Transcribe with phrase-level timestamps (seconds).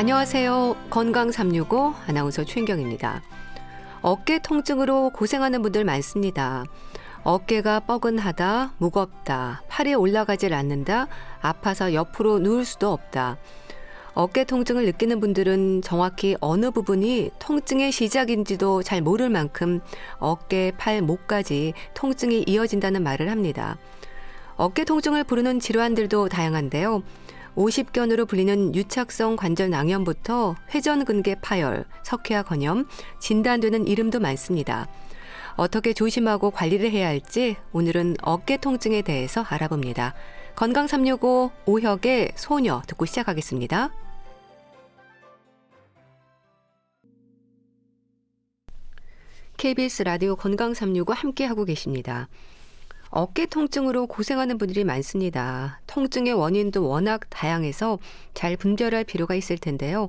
[0.00, 0.76] 안녕하세요.
[0.88, 3.20] 건강 365 아나운서 최인경입니다.
[4.00, 6.64] 어깨 통증으로 고생하는 분들 많습니다.
[7.22, 11.06] 어깨가 뻐근하다, 무겁다, 팔이 올라가질 않는다,
[11.42, 13.36] 아파서 옆으로 누울 수도 없다.
[14.14, 19.82] 어깨 통증을 느끼는 분들은 정확히 어느 부분이 통증의 시작인지도 잘 모를 만큼
[20.16, 23.76] 어깨, 팔, 목까지 통증이 이어진다는 말을 합니다.
[24.56, 27.02] 어깨 통증을 부르는 질환들도 다양한데요.
[27.56, 32.86] 50견으로 불리는 유착성 관절 낭염부터 회전근개 파열, 석회화 건염,
[33.18, 34.88] 진단되는 이름도 많습니다.
[35.56, 40.14] 어떻게 조심하고 관리를 해야 할지 오늘은 어깨 통증에 대해서 알아봅니다.
[40.56, 43.90] 건강 365 오혁의 소녀 듣고 시작하겠습니다.
[49.56, 52.28] KBS 라디오 건강 365 함께 하고 계십니다.
[53.10, 55.80] 어깨 통증으로 고생하는 분들이 많습니다.
[55.88, 57.98] 통증의 원인도 워낙 다양해서
[58.34, 60.08] 잘 분별할 필요가 있을 텐데요.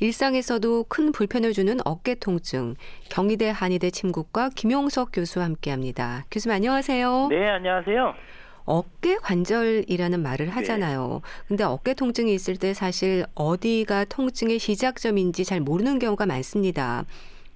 [0.00, 2.74] 일상에서도 큰 불편을 주는 어깨 통증.
[3.10, 6.24] 경희대 한의대 침구과 김용석 교수와 함께 합니다.
[6.30, 7.28] 교수님 안녕하세요.
[7.28, 8.14] 네, 안녕하세요.
[8.64, 10.52] 어깨 관절이라는 말을 네.
[10.52, 11.20] 하잖아요.
[11.22, 11.30] 네.
[11.48, 17.04] 근데 어깨 통증이 있을 때 사실 어디가 통증의 시작점인지 잘 모르는 경우가 많습니다.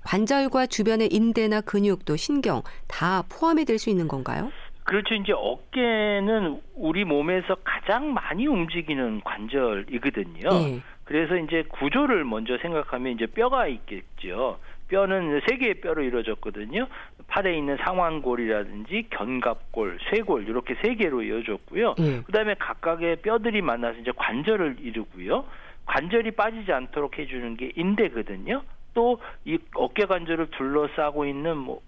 [0.02, 4.50] 관절과 주변의 인대나 근육 또 신경 다 포함이 될 수 있는 건가요?
[4.84, 5.14] 그렇죠.
[5.14, 10.50] 이제 어깨는 우리 몸에서 가장 많이 움직이는 관절이거든요.
[10.50, 10.80] 네.
[11.04, 14.58] 그래서 이제 구조를 먼저 생각하면 이제 뼈가 있겠죠.
[14.88, 16.86] 뼈는 세 개의 뼈로 이루어졌거든요.
[17.28, 21.94] 팔에 있는 상완골이라든지 견갑골, 쇄골 이렇게 세 개로 이어졌고요.
[21.98, 22.20] 네.
[22.22, 25.46] 그다음에 각각의 뼈들이 만나서 이제 관절을 이루고요.
[25.86, 28.62] 관절이 빠지지 않도록 해주는 게 인대거든요.
[28.92, 31.80] 또 이 어깨 관절을 둘러싸고 있는 뭐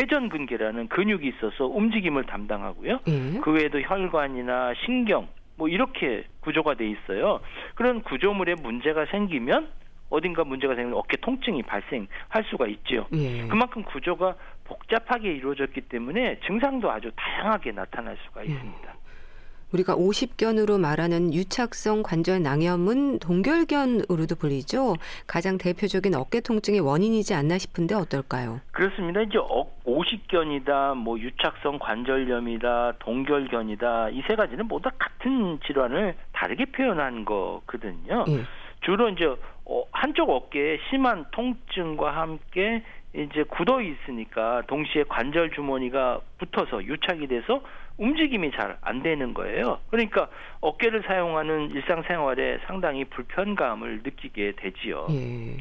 [0.00, 3.00] 회전근개라는 근육이 있어서 움직임을 담당하고요.
[3.06, 3.40] 예.
[3.40, 7.40] 그 외에도 혈관이나 신경 뭐 이렇게 구조가 돼 있어요.
[7.74, 9.68] 그런 구조물에 문제가 생기면
[10.08, 13.06] 어딘가 문제가 생기면 어깨 통증이 발생할 수가 있죠.
[13.12, 13.46] 예.
[13.46, 14.34] 그만큼 구조가
[14.64, 18.50] 복잡하게 이루어졌기 때문에 증상도 아주 다양하게 나타날 수가 예.
[18.50, 18.94] 있습니다.
[19.72, 24.94] 우리가 50견으로 말하는 유착성 관절 낭염은 동결견으로도 불리죠.
[25.26, 28.60] 가장 대표적인 어깨 통증의 원인이지 않나 싶은데 어떨까요?
[28.72, 29.20] 그렇습니다.
[29.22, 29.38] 이제
[29.86, 38.24] 50견이다, 뭐 유착성 관절염이다, 동결견이다 이 세 가지는 모두 같은 질환을 다르게 표현한 거거든요.
[38.28, 38.44] 예.
[38.82, 39.24] 주로 이제
[39.64, 42.82] 어, 한쪽 어깨에 심한 통증과 함께
[43.14, 47.62] 이제 굳어 있으니까 동시에 관절 주머니가 붙어서 유착이 돼서
[47.96, 49.78] 움직임이 잘 안 되는 거예요.
[49.90, 50.28] 그러니까
[50.60, 55.06] 어깨를 사용하는 일상생활에 상당히 불편감을 느끼게 되지요.
[55.10, 55.56] 예.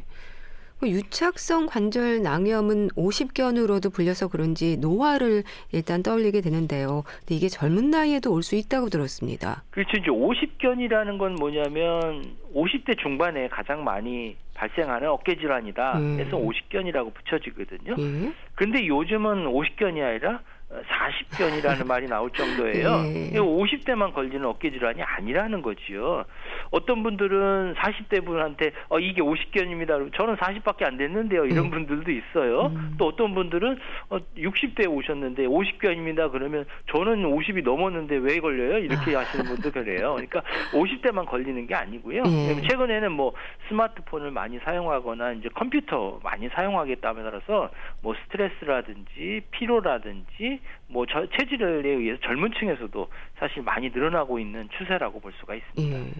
[0.79, 7.03] 그 유착성 관절 낭염은 50견으로도 불려서 그런지 노화를 일단 떠올리게 되는데요.
[7.19, 9.63] 근데 이게 젊은 나이에도 올 수 있다고 들었습니다.
[9.69, 9.91] 그렇죠.
[9.97, 15.99] 이제 50견이라는 건 뭐냐면 50대 중반에 가장 많이 발생하는 어깨 질환이다.
[16.01, 16.15] 예.
[16.17, 17.95] 그래서 50견이라고 붙여지거든요.
[17.99, 18.33] 예.
[18.55, 23.03] 근데 요즘은 50견이 아니라 40견이라는 말이 나올 정도예요.
[23.33, 23.39] 예.
[23.39, 26.25] 50대만 걸리는 어깨 질환이 아니라는 거지요.
[26.69, 30.13] 어떤 분들은 40대 분한테 어 이게 50견입니다.
[30.15, 31.45] 저는 40밖에 안 됐는데요.
[31.45, 31.71] 이런 음.
[31.71, 32.67] 분들도 있어요.
[32.67, 32.95] 음.
[32.99, 33.79] 또 어떤 분들은
[34.09, 36.31] 어 60대 오셨는데 50견입니다.
[36.31, 38.77] 그러면 저는 50이 넘었는데 왜 걸려요?
[38.77, 39.21] 이렇게 아.
[39.21, 40.13] 하시는 분도 그래요.
[40.13, 42.23] 그러니까 50대만 걸리는 게 아니고요.
[42.27, 42.61] 예.
[42.67, 43.33] 최근에는 뭐
[43.69, 52.19] 스마트폰을 많이 사용하거나 이제 컴퓨터 많이 사용하기 따라서 뭐 스트레스라든지 피로라든지 뭐 저, 체질에 의해서
[52.21, 55.97] 젊은 층에서도 사실 많이 늘어나고 있는 추세라고 볼 수가 있습니다.
[55.97, 56.11] 예.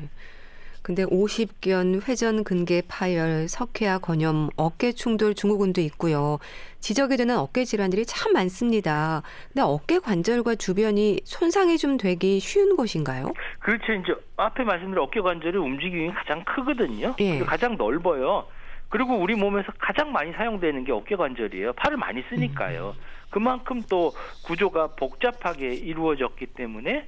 [0.81, 6.39] 근데 50견 회전 근개 파열, 석회화 건염, 어깨 충돌 증후군도 있고요.
[6.79, 9.21] 지적이 되는 어깨 질환들이 참 많습니다.
[9.49, 13.33] 근데 어깨 관절과 주변이 손상이 좀 되기 쉬운 곳인가요?
[13.59, 13.93] 그렇죠.
[13.93, 17.13] 이제 앞에 말씀드린 어깨 관절의 움직임이 가장 크거든요.
[17.19, 17.39] 예.
[17.39, 18.47] 가장 넓어요.
[18.89, 21.73] 그리고 우리 몸에서 가장 많이 사용되는 게 어깨 관절이에요.
[21.73, 22.95] 팔을 많이 쓰니까요.
[22.97, 23.03] 음.
[23.29, 24.11] 그만큼 또
[24.45, 27.07] 구조가 복잡하게 이루어졌기 때문에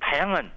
[0.00, 0.50] 다양한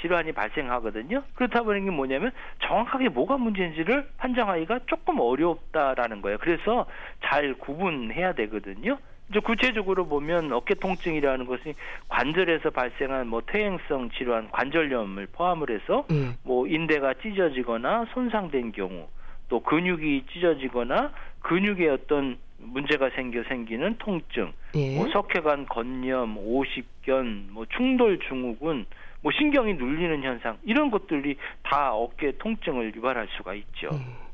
[0.00, 1.24] 질환이 발생하거든요.
[1.34, 2.30] 그렇다 보니 뭐냐면
[2.62, 6.38] 정확하게 뭐가 문제인지를 판정하기가 조금 어렵다라는 거예요.
[6.38, 6.86] 그래서
[7.22, 8.98] 잘 구분해야 되거든요.
[9.28, 11.74] 이제 구체적으로 보면 어깨 통증이라는 것이
[12.08, 16.34] 관절에서 발생한 뭐 퇴행성 질환, 관절염을 포함을 해서 음.
[16.42, 19.06] 뭐 인대가 찢어지거나 손상된 경우,
[19.50, 24.96] 또 근육이 찢어지거나 근육에 어떤 문제가 생겨 생기는 통증, 예.
[24.96, 28.86] 뭐 석회관 건염, 오십견, 뭐 충돌 증후군,
[29.22, 33.88] 뭐 신경이 눌리는 현상 이런 것들이 다 어깨 통증을 유발할 수가 있죠.
[33.92, 34.29] 예.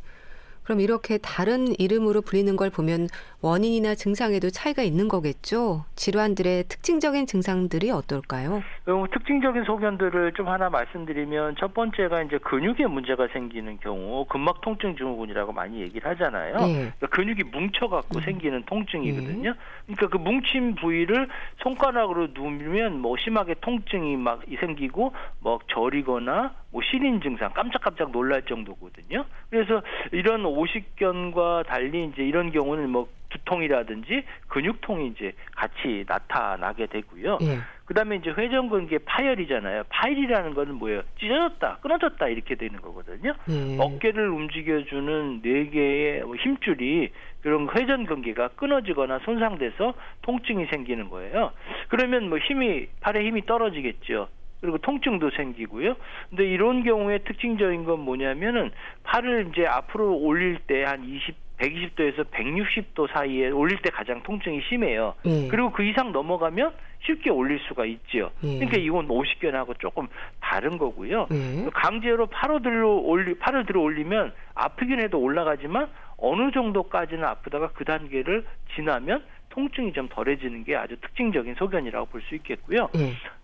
[0.67, 3.07] 그럼 이렇게 다른 이름으로 불리는 걸 보면
[3.41, 5.85] 원인이나 증상에도 차이가 있는 거겠죠?
[5.95, 8.65] 질환들의 특징적인 증상들이 어떨까요?
[8.89, 14.97] 어, 특징적인 소견들을 좀 하나 말씀드리면 첫 번째가 이제 근육에 문제가 생기는 경우 근막 통증
[14.97, 16.57] 증후군이라고 많이 얘기를 하잖아요.
[16.57, 16.93] 네.
[16.99, 18.21] 그러니까 근육이 뭉쳐갖고 음.
[18.23, 19.51] 생기는 통증이거든요.
[19.51, 19.57] 네.
[19.87, 21.29] 그러니까 그 뭉친 부위를
[21.63, 29.25] 손가락으로 누르면 뭐 심하게 통증이 막 생기고 뭐 저리거나 뭐 시린 증상 깜짝깜짝 놀랄 정도거든요.
[29.49, 29.81] 그래서
[30.13, 37.39] 이런 오십견과 달리 이제 이런 경우는 뭐 두통이라든지 근육통이 이제 같이 나타나게 되고요.
[37.41, 37.61] 예.
[37.87, 39.85] 그다음에 이제 회전근개 파열이잖아요.
[39.89, 41.01] 파열이라는 거는 뭐예요?
[41.19, 43.33] 찢어졌다, 끊어졌다 이렇게 되는 거거든요.
[43.49, 43.79] 예.
[43.81, 51.53] 어깨를 움직여주는 네 개의 뭐 힘줄이 그런 회전근개가 끊어지거나 손상돼서 통증이 생기는 거예요.
[51.89, 54.29] 그러면 뭐 힘이 팔에 힘이 떨어지겠죠.
[54.61, 55.95] 그리고 통증도 생기고요.
[56.31, 58.71] 근데 이런 경우에 특징적인 건 뭐냐면은
[59.05, 65.15] 팔을 이제 앞으로 올릴 때 한 20, 120도에서 160도 사이에 올릴 때 가장 통증이 심해요.
[65.25, 65.49] 예.
[65.49, 68.31] 그리고 그 이상 넘어가면 쉽게 올릴 수가 있지요.
[68.45, 68.55] 예.
[68.59, 70.07] 그러니까 이건 50견하고 조금
[70.41, 71.29] 다른 거고요.
[71.33, 71.67] 예.
[71.73, 75.89] 강제로 팔을 들어 올리 팔을 들어 올리면 아프긴 해도 올라가지만
[76.19, 78.45] 어느 정도까지는 아프다가 그 단계를
[78.75, 82.89] 지나면 통증이 좀 덜해지는 게 아주 특징적인 소견이라고 볼 수 있겠고요.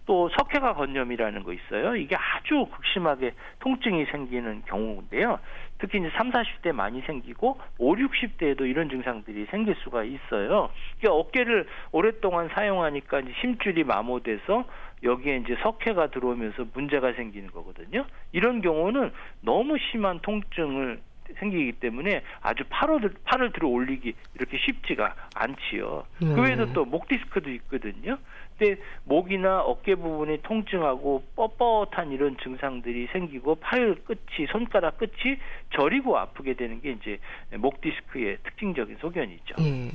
[0.03, 0.07] 예.
[0.07, 1.97] 또 석회가 건염이라는 거 있어요.
[1.97, 5.39] 이게 아주 극심하게 통증이 생기는 경우인데요.
[5.79, 10.71] 특히 이제 3, 40대 많이 생기고 5, 60대에도 이런 증상들이 생길 수가 있어요.
[10.99, 14.65] 그러니까 어깨를 오랫동안 사용하니까 이제 힘줄이 마모돼서
[15.03, 18.05] 여기에 이제 석회가 들어오면서 문제가 생기는 거거든요.
[18.31, 19.11] 이런 경우는
[19.41, 21.01] 너무 심한 통증을
[21.39, 26.05] 생기기 때문에 아주 팔을, 팔을 들어 올리기 이렇게 쉽지가 않지요.
[26.21, 26.35] 네.
[26.35, 28.19] 그 외에도 또 목 디스크도 있거든요.
[28.59, 35.37] 근데 목이나 어깨 부분이 통증하고 뻣뻣한 이런 증상들이 생기고 팔 끝이 손가락 끝이
[35.75, 37.19] 저리고 아프게 되는 게 이제
[37.59, 39.57] 목 디스크의 특징적인 소견이죠.
[39.59, 39.93] 네.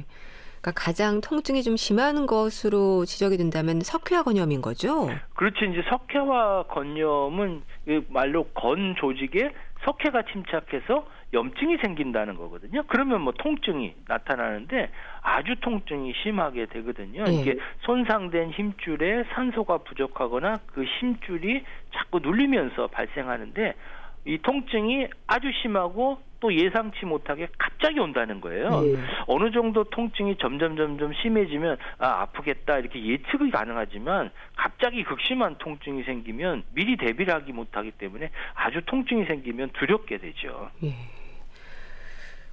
[0.62, 5.08] 그러니까 가장 통증이 좀 심한 것으로 지적이 된다면 석회화 건염인 거죠?
[5.36, 5.66] 그렇죠.
[5.66, 9.52] 이제 석회화 건염은 그 말로 건 조직에
[9.86, 12.84] 석회가 침착해서 염증이 생긴다는 거거든요.
[12.88, 14.90] 그러면 뭐 통증이 나타나는데
[15.22, 17.24] 아주 통증이 심하게 되거든요.
[17.26, 17.34] 네.
[17.34, 21.64] 이게 손상된 힘줄에 산소가 부족하거나 그 힘줄이
[21.94, 23.74] 자꾸 눌리면서 발생하는데
[24.26, 28.82] 이 통증이 아주 심하고 또 예상치 못하게 갑자기 온다는 거예요.
[28.82, 28.96] 네.
[29.26, 36.64] 어느 정도 통증이 점점 점점 심해지면 아 아프겠다 이렇게 예측이 가능하지만 갑자기 극심한 통증이 생기면
[36.74, 40.70] 미리 대비를 하기 못하기 때문에 아주 통증이 생기면 두렵게 되죠.
[40.80, 40.94] 네.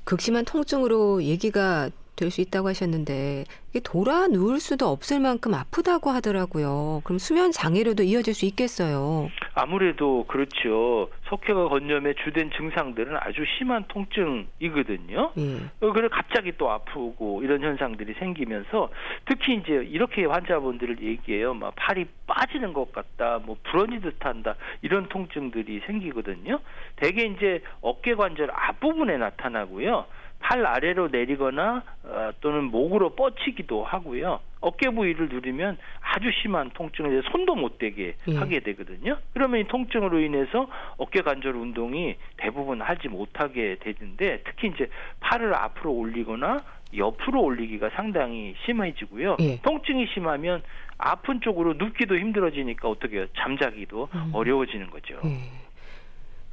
[0.04, 7.02] 극심한 통증으로 얘기가 될 수 있다고 하셨는데 이게 돌아 누울 수도 없을 만큼 아프다고 하더라고요.
[7.04, 9.28] 그럼 수면 장애로도 이어질 수 있겠어요.
[9.54, 11.10] 아무래도 그렇죠.
[11.28, 15.32] 석회가 건염의 주된 증상들은 아주 심한 통증이거든요.
[15.38, 15.56] 예.
[15.80, 18.90] 어, 그래 갑자기 또 아프고 이런 현상들이 생기면서
[19.26, 21.54] 특히 이제 이렇게 환자분들을 얘기해요.
[21.54, 26.60] 막 팔이 빠지는 것 같다, 뭐 부러지 듯한다 이런 통증들이 생기거든요.
[26.96, 30.06] 대개 이제 어깨 관절 앞부분에 나타나고요.
[30.44, 34.40] 팔 아래로 내리거나 어, 또는 목으로 뻗치기도 하고요.
[34.60, 38.36] 어깨 부위를 누르면 아주 심한 통증을 손도 못 대게 예.
[38.36, 39.16] 하게 되거든요.
[39.32, 45.92] 그러면 이 통증으로 인해서 어깨 관절 운동이 대부분 하지 못하게 되는데 특히 이제 팔을 앞으로
[45.92, 46.62] 올리거나
[46.94, 49.38] 옆으로 올리기가 상당히 심해지고요.
[49.40, 49.60] 예.
[49.62, 50.62] 통증이 심하면
[50.98, 53.26] 아픈 쪽으로 눕기도 힘들어지니까 어떻게 해요?
[53.38, 54.30] 잠자기도 음.
[54.34, 55.18] 어려워지는 거죠.
[55.24, 55.64] 예.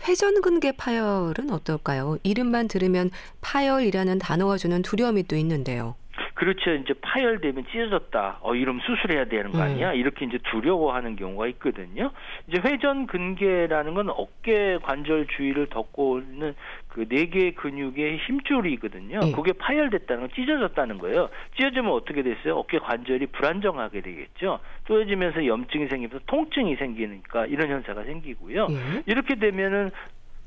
[0.07, 2.17] 회전근개 파열은 어떨까요?
[2.23, 3.09] 이름만 들으면
[3.41, 5.95] 파열이라는 단어가 주는 두려움이 또 있는데요.
[6.33, 6.73] 그렇죠.
[6.73, 8.39] 이제 파열되면 찢어졌다.
[8.41, 9.63] 어, 이러면 수술해야 되는 거 음.
[9.63, 9.91] 아니야?
[9.91, 9.95] 음.
[9.95, 12.11] 이렇게 이제 두려워하는 경우가 있거든요.
[12.47, 16.55] 이제 회전 근개라는 건 어깨 관절 주위를 덮고 있는
[16.91, 19.19] 그 네 개의 근육의 힘줄이거든요.
[19.23, 19.31] 음.
[19.31, 21.29] 그게 파열됐다는 건 찢어졌다는 거예요.
[21.55, 22.55] 찢어지면 어떻게 됐어요?
[22.57, 24.59] 어깨 관절이 불안정하게 되겠죠.
[24.85, 28.67] 쪼여지면서 염증이 생기면서 통증이 생기니까 이런 현상가 생기고요.
[28.67, 29.03] 음.
[29.05, 29.91] 이렇게 되면은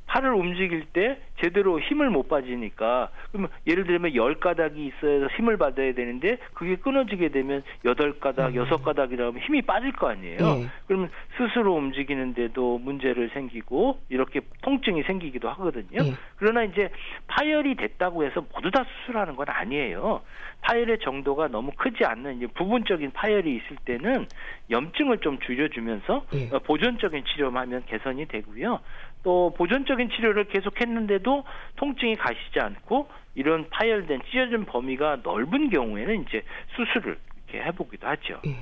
[0.07, 5.93] 팔을 움직일 때 제대로 힘을 못 빠지니까 그러면 예를 들면 열 가닥이 있어야 힘을 받아야
[5.93, 8.55] 되는데 그게 끊어지게 되면 여덟 가닥, 음.
[8.55, 10.39] 여섯 가닥이라면 힘이 빠질 거 아니에요.
[10.39, 10.67] 네.
[10.87, 16.03] 그러면 스스로 움직이는데도 문제를 생기고 이렇게 통증이 생기기도 하거든요.
[16.03, 16.13] 네.
[16.37, 16.91] 그러나 이제
[17.27, 20.23] 파열이 됐다고 해서 모두 다 수술하는 건 아니에요.
[20.61, 24.27] 파열의 정도가 너무 크지 않는 이제 부분적인 파열이 있을 때는
[24.71, 26.51] 염증을 좀 줄여주면서 네.
[26.65, 28.81] 보존적인 치료만 하면 개선이 되고요.
[29.25, 31.45] 또 보존적인 치료를 계속했는데도
[31.77, 36.43] 통증이 가시지 않고 이런 파열된 찢어진 범위가 넓은 경우에는 이제
[36.77, 38.41] 수술을 이렇게 해보기도 하죠.
[38.47, 38.57] 예.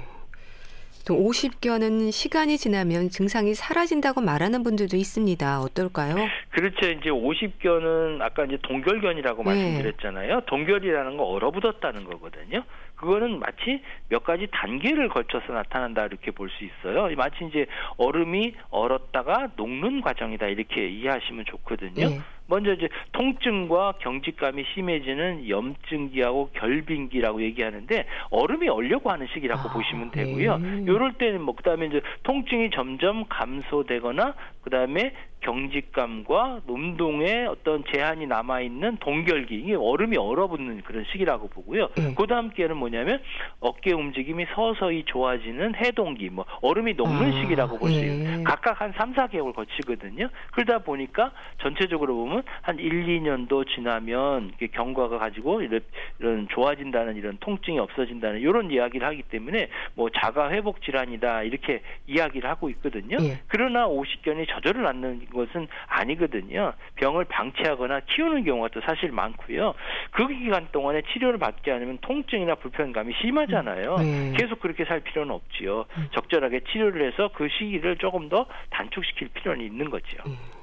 [1.05, 5.61] 또 50견은 시간이 지나면 증상이 사라진다고 말하는 분들도 있습니다.
[5.61, 6.15] 어떨까요?
[6.51, 6.89] 그렇죠.
[6.91, 9.49] 이제 50견은 아까 이제 동결견이라고 네.
[9.49, 10.43] 말씀드렸잖아요.
[10.43, 12.63] 동결이라는 거 얼어붙었다는 거거든요.
[13.03, 17.15] 그거는 마치 몇 가지 단계를 거쳐서 나타난다 이렇게 볼 수 있어요.
[17.17, 17.67] 마치 이제
[17.97, 22.09] 얼음이 얼었다가 녹는 과정이다 이렇게 이해하시면 좋거든요.
[22.09, 22.21] 네.
[22.53, 30.59] 먼저 이제 통증과 경직감이 심해지는 염증기하고 결빙기라고 얘기하는데 얼음이 얼려고 하는 시기라고 아, 보시면 되고요.
[30.59, 30.87] 네.
[30.87, 38.97] 요럴 때는 뭐 그다음에 이제 통증이 점점 감소되거나 그다음에 경직감과 운동에 어떤 제한이 남아 있는
[38.99, 41.89] 동결기 이게 얼음이 얼어붙는 그런 시기라고 보고요.
[41.97, 42.15] 네.
[42.15, 43.21] 그다음 기에는 뭐냐면
[43.61, 48.07] 어깨 움직임이 서서히 좋아지는 해동기 뭐 얼음이 녹는 아, 시기라고 볼수 네.
[48.07, 48.45] 있어요.
[48.45, 50.29] 각각 한 3, 4개월 거치거든요.
[50.53, 55.81] 그러다 보니까 전체적으로 보면 한 1, 2년도 지나면 경과가 가지고 이런,
[56.19, 62.49] 이런 좋아진다는 이런 통증이 없어진다는 이런 이야기를 하기 때문에 뭐 자가 회복 질환이다 이렇게 이야기를
[62.49, 63.17] 하고 있거든요.
[63.19, 63.41] 네.
[63.49, 66.73] 그러나 50견이 저절로 낫는 것은 아니거든요.
[66.97, 69.75] 병을 방치하거나 키우는 경우가 또 사실 많고요.
[70.11, 73.97] 그 기간 동안에 치료를 받지 않으면 통증이나 불편감이 심하잖아요.
[73.99, 74.33] 네.
[74.37, 75.87] 계속 그렇게 살 필요는 없지요.
[75.97, 76.09] 음.
[76.13, 80.17] 적절하게 치료를 해서 그 시기를 조금 더 단축시킬 필요는 있는 거죠.
[80.27, 80.62] 음.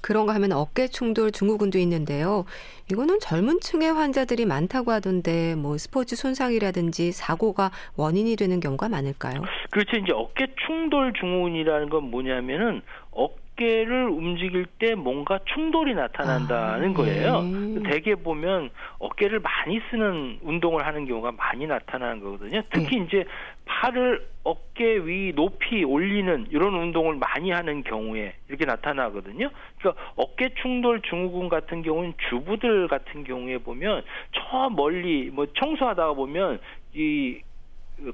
[0.00, 2.44] 그런 거 하면 어깨 충돌 증후군도 있는데요.
[2.90, 9.42] 이거는 젊은 층의 환자들이 많다고 하던데 뭐 스포츠 손상이라든지 사고가 원인이 되는 경우가 많을까요?
[9.70, 9.96] 그렇죠.
[9.96, 17.42] 이제 어깨 충돌 증후군이라는 건 뭐냐면은 어깨 를 움직일 때 뭔가 충돌이 나타난다는 아, 거예요.
[17.42, 17.90] 네.
[17.90, 22.62] 대개 보면 어깨를 많이 쓰는 운동을 하는 경우가 많이 나타나는 거거든요.
[22.70, 23.04] 특히 네.
[23.04, 23.24] 이제
[23.64, 29.50] 팔을 어깨 위 높이 올리는 이런 운동을 많이 하는 경우에 이렇게 나타나거든요.
[29.78, 36.60] 그러니까 어깨 충돌 증후군 같은 경우는 주부들 같은 경우에 보면 저 멀리 뭐 청소하다가 보면
[36.94, 37.40] 이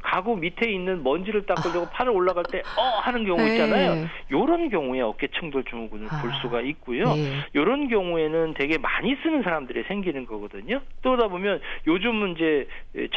[0.03, 1.91] 가구 밑에 있는 먼지를 닦으려고 아.
[1.91, 3.53] 팔을 올라갈 때 어 하는 경우 네.
[3.53, 3.95] 있잖아요.
[3.95, 4.07] 네.
[4.31, 6.23] 요런 경우에 어깨 충돌 증후군을 아.
[6.23, 7.05] 볼 수가 있고요.
[7.15, 7.33] 네.
[7.55, 10.81] 요런 경우에는 되게 많이 쓰는 사람들이 생기는 거거든요.
[11.03, 12.67] 그러다 보면 요즘은 이제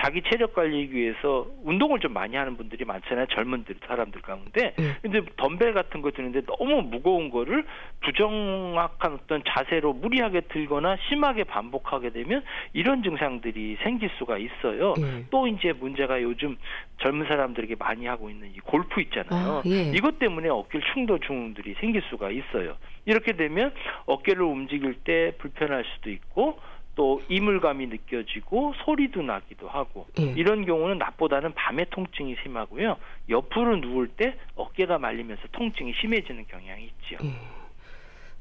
[0.02, 3.28] 자기 체력 관리기 위해서 운동을 좀 많이 하는 분들이 많잖아요.
[3.28, 4.74] 젊은 사람들 가운데.
[4.78, 4.96] 네.
[5.02, 7.64] 근데 덤벨 같은 거 드는데 너무 무거운 거를
[8.02, 12.44] 부정확한 어떤 자세로 무리하게 들거나 심하게 반복하게 되면
[12.74, 14.94] 이런 증상들이 생길 수가 있어요.
[14.98, 15.26] 네.
[15.30, 16.57] 또 이제 문제가 요즘
[17.00, 19.58] 젊은 사람들에게 많이 하고 있는 이 골프 있잖아요.
[19.58, 19.92] 아, 예.
[19.94, 22.76] 이것 때문에 어깨 충돌 증후들이 생길 수가 있어요.
[23.06, 23.74] 이렇게 되면
[24.06, 26.60] 어깨를 움직일 때 불편할 수도 있고
[26.96, 30.24] 또 이물감이 느껴지고 소리도 나기도 하고 예.
[30.36, 32.98] 이런 경우는 낮보다는 밤에 통증이 심하고요.
[33.30, 37.24] 옆으로 누울 때 어깨가 말리면서 통증이 심해지는 경향이 있죠.
[37.24, 37.57] 예.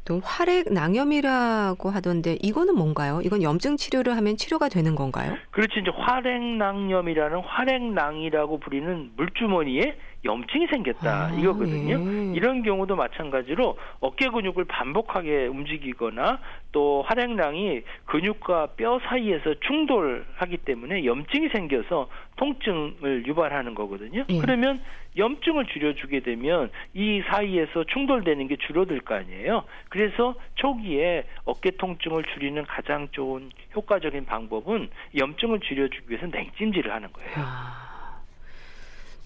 [0.06, 3.20] 또 활액 낭염이라고 하던데 이거는 뭔가요?
[3.22, 5.36] 이건 염증 치료를 하면 치료가 되는 건가요?
[5.50, 9.96] 그렇지 이제 활액 낭염이라는 활액 낭이라고 부리는 물주머니에
[10.26, 11.99] 염증이 생겼다 아, 이거거든요.
[11.99, 12.33] 예.
[12.35, 16.40] 이런 경우도 마찬가지로 어깨 근육을 반복하게 움직이거나
[16.73, 24.25] 또 활액량이 근육과 뼈 사이에서 충돌하기 때문에 염증이 생겨서 통증을 유발하는 거거든요.
[24.28, 24.38] 예.
[24.38, 24.83] 그러면
[25.16, 29.64] 염증을 줄여주게 되면 이 사이에서 충돌되는 게 줄어들 거 아니에요.
[29.88, 37.30] 그래서 초기에 어깨 통증을 줄이는 가장 좋은 효과적인 방법은 염증을 줄여주기 위해서 냉찜질을 하는 거예요.
[37.37, 37.86] 아.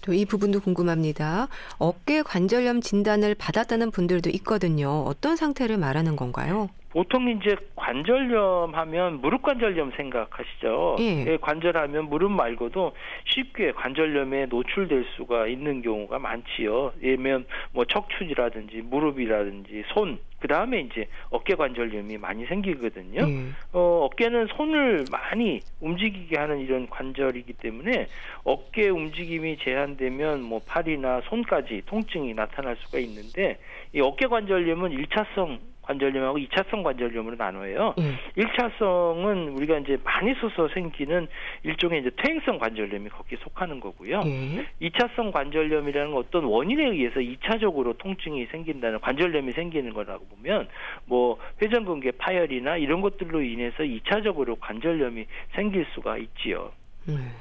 [0.01, 1.47] 또 이 부분도 궁금합니다.
[1.77, 5.03] 어깨 관절염 진단을 받았다는 분들도 있거든요.
[5.07, 6.69] 어떤 상태를 말하는 건가요?
[6.91, 10.97] 보통 이제 관절염 하면 무릎 관절염 생각하시죠.
[10.99, 11.25] 예.
[11.25, 11.37] 예.
[11.37, 12.93] 관절하면 무릎 말고도
[13.25, 16.91] 쉽게 관절염에 노출될 수가 있는 경우가 많지요.
[17.01, 23.21] 예면 뭐 척추지라든지 무릎이라든지 손, 그 다음에 이제 어깨 관절염이 많이 생기거든요.
[23.21, 23.45] 예.
[23.71, 28.07] 어, 어깨는 손을 많이 움직이게 하는 이런 관절이기 때문에
[28.43, 33.59] 어깨 움직임이 제한되면 뭐 팔이나 손까지 통증이 나타날 수가 있는데
[33.93, 37.93] 이 어깨 관절염은 일차성 관절염하고 2차성 관절염으로 나눠요.
[37.99, 38.15] 음.
[38.37, 41.27] 1차성은 우리가 이제 많이 써서 생기는
[41.63, 44.19] 일종의 이제 퇴행성 관절염이 거기에 속하는 거고요.
[44.21, 44.65] 음.
[44.81, 50.67] 2차성 관절염이라는 어떤 원인에 의해서 2차적으로 통증이 생긴다는 관절염이 생기는 거라고 보면
[51.05, 56.71] 뭐 회전근개 파열이나 이런 것들로 인해서 2차적으로 관절염이 생길 수가 있지요.
[57.09, 57.31] 음.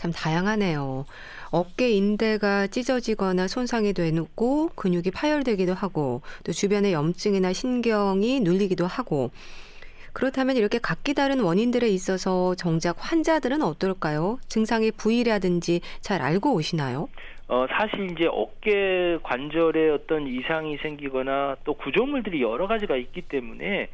[0.00, 1.04] 참 다양하네요.
[1.52, 9.30] 어깨 인대가 찢어지거나 손상이 되고 근육이 파열되기도 하고 또 주변의 염증이나 신경이 눌리기도 하고
[10.12, 14.38] 그렇다면 이렇게 각기 다른 원인들에 있어서 정작 환자들은 어떨까요?
[14.48, 17.08] 증상의 부위라든지 잘 알고 오시나요?
[17.48, 23.88] 어, 사실 이제 어깨 관절에 어떤 이상이 생기거나 또 구조물들이 여러 가지가 있기 때문에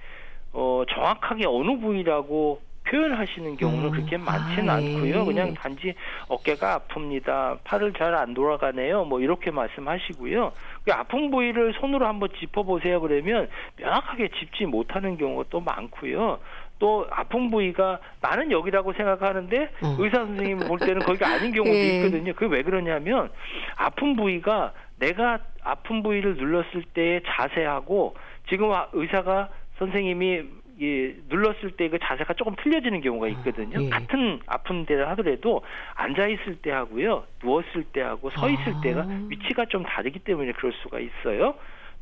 [0.52, 3.90] 어, 정확하게 어느 부위라고 표현하시는 경우는 음.
[3.90, 4.94] 그렇게 많지는 아, 예.
[4.94, 5.24] 않고요.
[5.24, 5.94] 그냥 단지
[6.28, 7.58] 어깨가 아픕니다.
[7.64, 9.04] 팔을 잘 안 돌아가네요.
[9.04, 10.52] 뭐 이렇게 말씀하시고요.
[10.84, 13.00] 그 아픈 부위를 손으로 한번 짚어보세요.
[13.00, 16.38] 그러면 명확하게 짚지 못하는 경우가 또 많고요.
[16.78, 19.96] 또 아픈 부위가 나는 여기라고 생각하는데 어.
[19.98, 21.96] 의사 선생님 볼 때는 거기가 아닌 경우도 예.
[21.98, 22.32] 있거든요.
[22.34, 23.30] 그게 왜 그러냐면
[23.76, 28.14] 아픈 부위가 내가 아픈 부위를 눌렀을 때의 자세하고
[28.48, 30.42] 지금 의사가 선생님이
[30.80, 33.78] 예, 눌렀을 때 그 자세가 조금 틀려지는 경우가 있거든요.
[33.78, 33.88] 아, 예.
[33.88, 35.62] 같은 아픈 데를 하더라도
[35.94, 38.80] 앉아 있을 때 하고요, 누웠을 때 하고 서 있을 아.
[38.80, 41.54] 때가 위치가 좀 다르기 때문에 그럴 수가 있어요.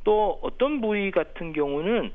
[0.04, 2.12] 또 어떤 부위 같은 경우는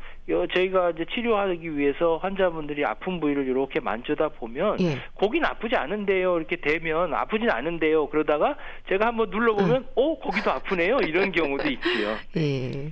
[0.54, 4.98] 저희가 이제 치료하기 위해서 환자분들이 아픈 부위를 이렇게 만져다 보면 예.
[5.16, 8.58] 거긴 아프지 않은데요 이렇게 되면 아프진 않은데요 그러다가
[8.89, 9.88] 제가 한번 눌러보면 음.
[9.96, 12.16] 어 거기도 아프네요 이런 경우도 있지요.
[12.38, 12.92] 예.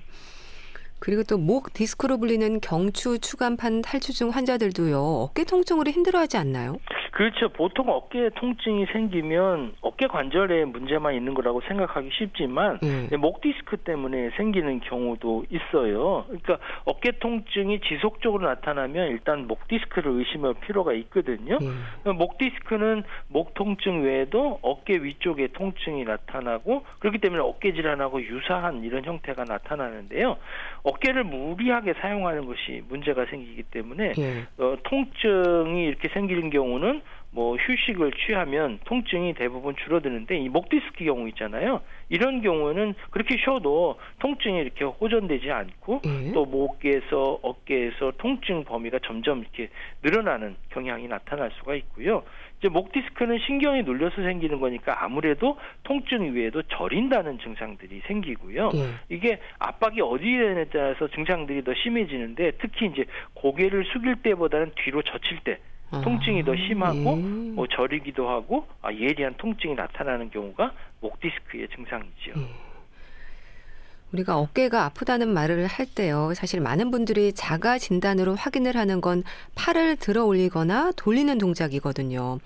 [0.99, 4.99] 그리고 또 목 디스크로 불리는 경추, 추간판 탈추증 환자들도요.
[4.99, 6.77] 어깨 통증으로 힘들어하지 않나요?
[7.17, 7.49] 그렇죠.
[7.49, 13.09] 보통 어깨 통증이 생기면 어깨 관절에 문제만 있는 거라고 생각하기 쉽지만 음.
[13.19, 16.25] 목 디스크 때문에 생기는 경우도 있어요.
[16.27, 21.57] 그러니까 어깨 통증이 지속적으로 나타나면 일단 목 디스크를 의심할 필요가 있거든요.
[21.59, 22.17] 음.
[22.17, 29.03] 목 디스크는 목 통증 외에도 어깨 위쪽에 통증이 나타나고 그렇기 때문에 어깨 질환하고 유사한 이런
[29.03, 30.37] 형태가 나타나는데요.
[30.83, 34.45] 어깨를 무리하게 사용하는 것이 문제가 생기기 때문에 예.
[34.59, 41.27] 어, 통증이 이렇게 생기는 경우는 뭐 휴식을 취하면 통증이 대부분 줄어드는데 이 목 디스크 경우
[41.29, 41.81] 있잖아요.
[42.09, 46.31] 이런 경우는 그렇게 쉬어도 통증이 이렇게 호전되지 않고 예.
[46.31, 49.69] 또 목에서 어깨에서 통증 범위가 점점 이렇게
[50.03, 52.23] 늘어나는 경향이 나타날 수가 있고요.
[52.59, 58.71] 이제 목 디스크는 신경이 눌려서 생기는 거니까 아무래도 통증 외에도 저린다는 증상들이 생기고요.
[58.73, 59.15] 예.
[59.15, 63.05] 이게 압박이 어디에 따라서 증상들이 더 심해지는데 특히 이제
[63.35, 65.59] 고개를 숙일 때보다는 뒤로 젖힐 때
[65.91, 67.21] 아, 통증이 더 심하고 예.
[67.51, 72.31] 뭐 저리기도 하고 아, 예리한 통증이 나타나는 경우가 목 디스크의 증상이죠.
[72.37, 72.67] 예.
[74.13, 76.33] 우리가 어깨가 아프다는 말을 할 때요.
[76.33, 79.23] 사실 많은 분들이 자가 진단으로 확인을 하는 건
[79.55, 82.39] 팔을 들어 올리거나 돌리는 동작이거든요.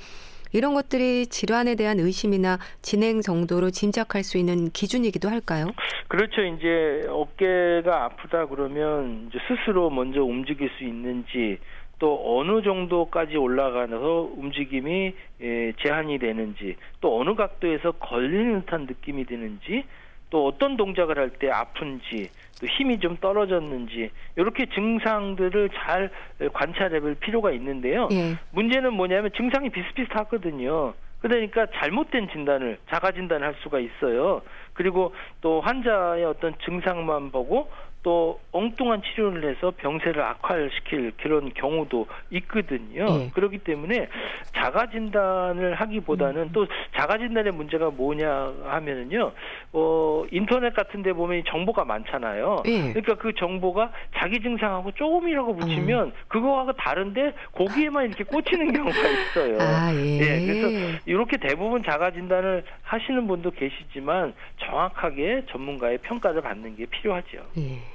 [0.53, 5.67] 이런 것들이 질환에 대한 의심이나 진행 정도로 짐작할 수 있는 기준이기도 할까요?
[6.07, 6.41] 그렇죠.
[6.43, 11.57] 이제 어깨가 아프다 그러면 이제 스스로 먼저 움직일 수 있는지
[12.01, 19.83] 또 어느 정도까지 올라가서 움직임이 예, 제한이 되는지 또 어느 각도에서 걸리는 듯한 느낌이 드는지
[20.31, 26.09] 또 어떤 동작을 할 때 아픈지 또 힘이 좀 떨어졌는지 이렇게 증상들을 잘
[26.51, 28.07] 관찰해 볼 필요가 있는데요.
[28.11, 28.35] 예.
[28.51, 30.95] 문제는 뭐냐면 증상이 비슷비슷하거든요.
[31.19, 34.41] 그러니까 잘못된 진단을 자가 진단을 할 수가 있어요.
[34.73, 37.69] 그리고 또 환자의 어떤 증상만 보고
[38.03, 43.05] 또 엉뚱한 치료를 해서 병세를 악화시킬 그런 경우도 있거든요.
[43.05, 43.31] 네.
[43.33, 44.07] 그렇기 때문에
[44.55, 46.49] 자가 진단을 하기보다는 음.
[46.51, 49.31] 또 자가 진단의 문제가 뭐냐 하면은요.
[49.73, 52.63] 어 인터넷 같은 데 보면 정보가 많잖아요.
[52.65, 52.93] 네.
[52.93, 56.11] 그러니까 그 정보가 자기 증상하고 조금이라고 붙이면 음.
[56.27, 59.57] 그거하고 다른데 거기에만 이렇게 꽂히는 경우가 있어요.
[59.59, 60.17] 아, 예.
[60.19, 67.37] 네, 그래서 이렇게 대부분 자가 진단을 하시는 분도 계시지만 정확하게 전문가의 평가를 받는 게 필요하죠.
[67.57, 67.90] 예.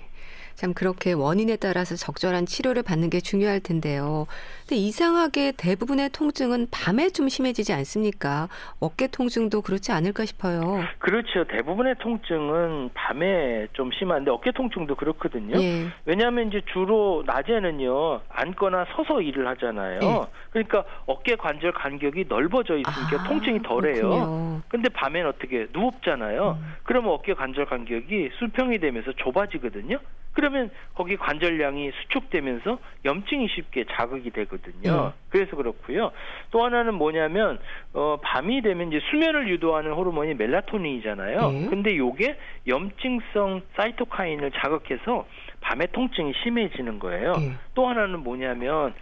[0.56, 4.26] 참 그렇게 원인에 따라서 적절한 치료를 받는 게 중요할 텐데요.
[4.60, 8.48] 근데 이상하게 대부분의 통증은 밤에 좀 심해지지 않습니까?
[8.80, 10.82] 어깨 통증도 그렇지 않을까 싶어요.
[10.98, 11.44] 그렇죠.
[11.44, 15.60] 대부분의 통증은 밤에 좀 심한데 어깨 통증도 그렇거든요.
[15.60, 15.88] 예.
[16.06, 20.00] 왜냐하면 이제 주로 낮에는요 앉거나 서서 일을 하잖아요.
[20.02, 20.26] 예.
[20.50, 24.08] 그러니까 어깨 관절 간격이 넓어져 있으니까 아, 통증이 덜해요.
[24.08, 24.62] 그렇군요.
[24.68, 26.58] 근데 밤엔 어떻게 누웠잖아요.
[26.58, 26.74] 음.
[26.84, 29.98] 그러면 어깨 관절 간격이 수평이 되면서 좁아지거든요.
[30.32, 35.06] 그 러면 거기 관절량이 수축되면서 염증이 쉽게 자극이 되거든요.
[35.06, 35.12] 네.
[35.30, 36.12] 그래서 그렇고요.
[36.50, 37.58] 또 하나는 뭐냐면
[37.92, 41.50] 어 밤이 되면 이제 수면을 유도하는 호르몬이 멜라토닌이잖아요.
[41.50, 41.66] 네.
[41.68, 45.26] 근데 요게 염증성 사이토카인을 자극해서
[45.60, 47.32] 밤에 통증이 심해지는 거예요.
[47.32, 47.52] 네.
[47.74, 48.94] 또 하나는 뭐냐면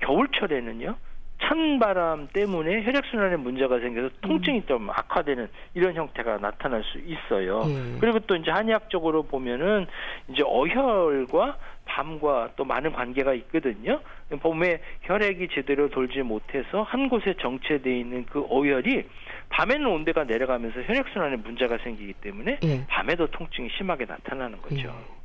[0.00, 0.96] 겨울철에는요.
[1.42, 4.66] 찬바람 때문에 혈액순환에 문제가 생겨서 통증이 음.
[4.66, 7.62] 좀 악화되는 이런 형태가 나타날 수 있어요.
[7.62, 7.98] 음.
[8.00, 9.86] 그리고 또 이제 한의학적으로 보면은
[10.28, 14.00] 이제 어혈과 밤과 또 많은 관계가 있거든요.
[14.40, 19.04] 봄에 혈액이 제대로 돌지 못해서 한 곳에 정체되어 있는 그 어혈이
[19.50, 22.86] 밤에는 온도가 내려가면서 혈액순환에 문제가 생기기 때문에 예.
[22.86, 24.88] 밤에도 통증이 심하게 나타나는 거죠.
[24.88, 25.21] 예.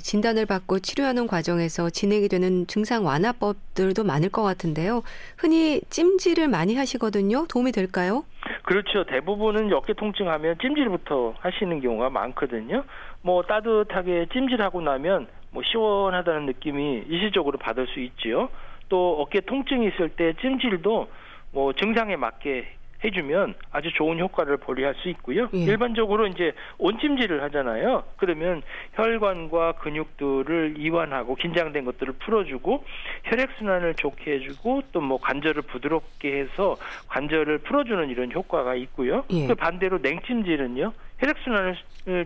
[0.00, 5.02] 진단을 받고 치료하는 과정에서 진행이 되는 증상 완화법들도 많을 것 같은데요.
[5.38, 7.46] 흔히 찜질을 많이 하시거든요.
[7.48, 8.24] 도움이 될까요?
[8.62, 9.04] 그렇죠.
[9.04, 12.84] 대부분은 어깨 통증하면 찜질부터 하시는 경우가 많거든요.
[13.22, 18.48] 뭐 따뜻하게 찜질하고 나면 뭐 시원하다는 느낌이 일시적으로 받을 수 있지요.
[18.88, 21.08] 또또 어깨 통증이 있을 때 찜질도
[21.52, 22.66] 뭐 증상에 맞게
[23.04, 25.48] 해주면 아주 좋은 효과를 발휘할 수 있고요.
[25.54, 25.58] 예.
[25.58, 28.02] 일반적으로 이제 온찜질을 하잖아요.
[28.16, 28.62] 그러면
[28.94, 32.84] 혈관과 근육들을 이완하고 긴장된 것들을 풀어주고
[33.24, 36.76] 혈액 순환을 좋게 해주고 또 뭐 관절을 부드럽게 해서
[37.08, 39.24] 관절을 풀어주는 이런 효과가 있고요.
[39.30, 39.46] 예.
[39.46, 40.92] 그 반대로 냉찜질은요.
[41.24, 41.76] 혈액순환을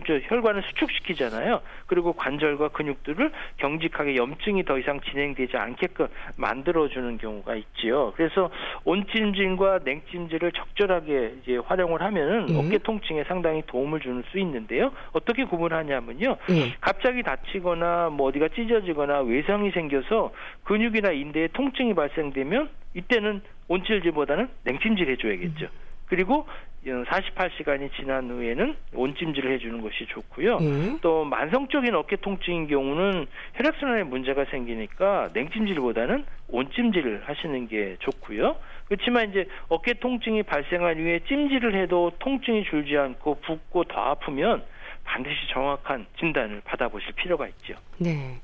[0.05, 1.61] 저 혈관을 수축시키잖아요.
[1.87, 8.13] 그리고 관절과 근육들을 경직하게 염증이 더 이상 진행되지 않게끔 만들어주는 경우가 있지요.
[8.17, 8.49] 그래서
[8.83, 12.57] 온찜질과 냉찜질을 적절하게 이제 활용을 하면은 예.
[12.57, 14.91] 어깨 통증에 상당히 도움을 주는 수 있는데요.
[15.13, 16.37] 어떻게 구분하냐면요.
[16.49, 16.75] 예.
[16.81, 20.33] 갑자기 다치거나 뭐 어디가 찢어지거나 외상이 생겨서
[20.65, 25.65] 근육이나 인대에 통증이 발생되면 이때는 온찜질보다는 냉찜질 해줘야겠죠.
[25.65, 25.89] 음.
[26.07, 26.47] 그리고
[26.85, 30.57] 48시간이 지난 후에는 온찜질을 해주는 것이 좋고요.
[30.57, 30.99] 음.
[31.01, 38.55] 또 만성적인 어깨 통증인 경우는 혈액순환에 문제가 생기니까 냉찜질보다는 온찜질을 하시는 게 좋고요.
[38.87, 44.63] 그렇지만 이제 어깨 통증이 발생한 이후에 찜질을 해도 통증이 줄지 않고 붓고 더 아프면
[45.03, 47.75] 반드시 정확한 진단을 받아보실 필요가 있죠.
[47.97, 48.39] 네.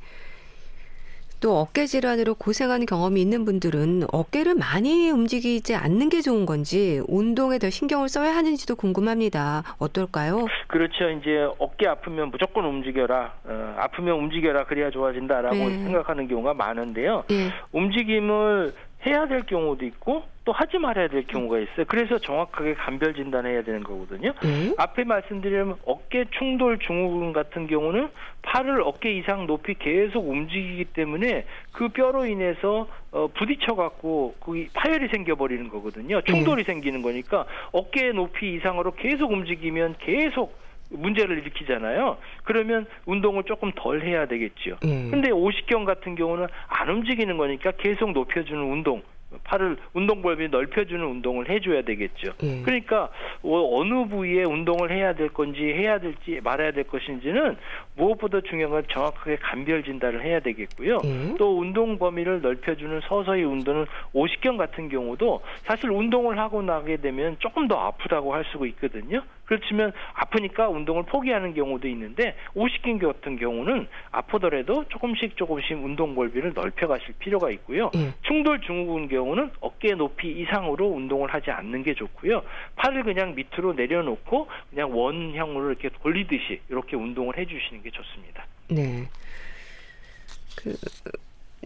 [1.45, 7.59] 또 어깨 질환으로 고생하는 경험이 있는 분들은 어깨를 많이 움직이지 않는 게 좋은 건지 운동에
[7.59, 9.61] 더 신경을 써야 하는지도 궁금합니다.
[9.77, 10.47] 어떨까요?
[10.65, 11.07] 그렇죠.
[11.11, 13.33] 이제 어깨 아프면 무조건 움직여라.
[13.43, 14.65] 어, 아프면 움직여라.
[14.65, 15.83] 그래야 좋아진다라고 네.
[15.83, 17.25] 생각하는 경우가 많은데요.
[17.29, 17.51] 네.
[17.71, 18.73] 움직임을
[19.05, 21.85] 해야 될 경우도 있고 또 하지 말아야 될 경우가 있어요.
[21.87, 24.31] 그래서 정확하게 감별 진단해야 되는 거거든요.
[24.43, 24.75] 음?
[24.77, 28.09] 앞에 말씀드리면 어깨 충돌 증후군 같은 경우는
[28.43, 35.07] 팔을 어깨 이상 높이 계속 움직이기 때문에 그 뼈로 인해서 어, 부딪혀 갖고 그 파열이
[35.07, 36.21] 생겨 버리는 거거든요.
[36.21, 36.65] 충돌이 음.
[36.65, 40.55] 생기는 거니까 어깨 높이 이상으로 계속 움직이면 계속
[40.91, 42.17] 문제를 일으키잖아요.
[42.43, 44.77] 그러면 운동을 조금 덜 해야 되겠죠.
[44.83, 45.09] 음.
[45.09, 49.01] 근데 오십경 같은 경우는 안 움직이는 거니까 계속 높여주는 운동
[49.43, 52.33] 팔을 운동 범위 넓혀주는 운동을 해줘야 되겠죠.
[52.43, 52.61] 예.
[52.63, 53.09] 그러니까
[53.43, 57.57] 어, 어느 부위에 운동을 해야 될 건지 해야 될지 말아야 될 것인지는
[57.95, 60.99] 무엇보다 중요한 건 정확하게 감별 진단을 해야 되겠고요.
[61.03, 61.35] 예.
[61.37, 67.67] 또 운동 범위를 넓혀주는 서서히 운동은 오십경 같은 경우도 사실 운동을 하고 나게 되면 조금
[67.67, 69.21] 더 아프다고 할 수가 있거든요.
[69.45, 76.87] 그렇지만 아프니까 운동을 포기하는 경우도 있는데 오십경 같은 경우는 아프더라도 조금씩 조금씩 운동 범위를 넓혀
[76.87, 77.91] 가실 필요가 있고요.
[77.95, 78.13] 예.
[78.23, 82.43] 충돌 증후군 경우는 어깨 높이 이상으로 운동을 하지 않는 게 좋고요.
[82.75, 88.45] 팔을 그냥 밑으로 내려놓고 그냥 원형으로 이렇게 돌리듯이 이렇게 운동을 해 주시는 게 좋습니다.
[88.69, 89.07] 네.
[90.57, 90.73] 그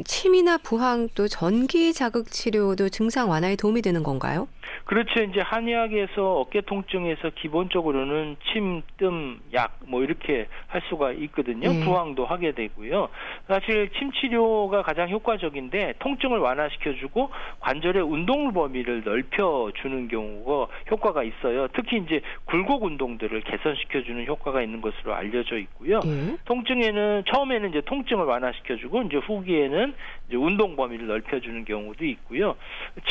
[0.05, 4.47] 침이나 부항 또 전기 자극 치료도 증상 완화에 도움이 되는 건가요?
[4.85, 5.21] 그렇죠.
[5.21, 11.71] 이제 한의학에서 어깨 통증에서 기본적으로는 침, 뜸, 약 뭐 이렇게 할 수가 있거든요.
[11.73, 11.83] 네.
[11.83, 13.09] 부항도 하게 되고요.
[13.47, 21.67] 사실 침 치료가 가장 효과적인데 통증을 완화시켜주고 관절의 운동 범위를 넓혀주는 경우가 효과가 있어요.
[21.73, 25.99] 특히 이제 굴곡 운동들을 개선시켜주는 효과가 있는 것으로 알려져 있고요.
[26.01, 26.37] 네.
[26.45, 29.88] 통증에는 처음에는 이제 통증을 완화시켜주고 이제 후기에는
[30.27, 32.55] 이제 운동 범위를 넓혀주는 경우도 있고요.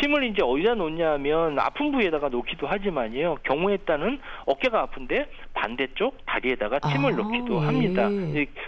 [0.01, 3.39] 침을 이제 어디다 놓냐면 아픈 부위에다가 놓기도 하지만요.
[3.43, 7.67] 경우에 따른 어깨가 아픈데 반대쪽 다리에다가 침을 아, 놓기도 예.
[7.67, 8.09] 합니다.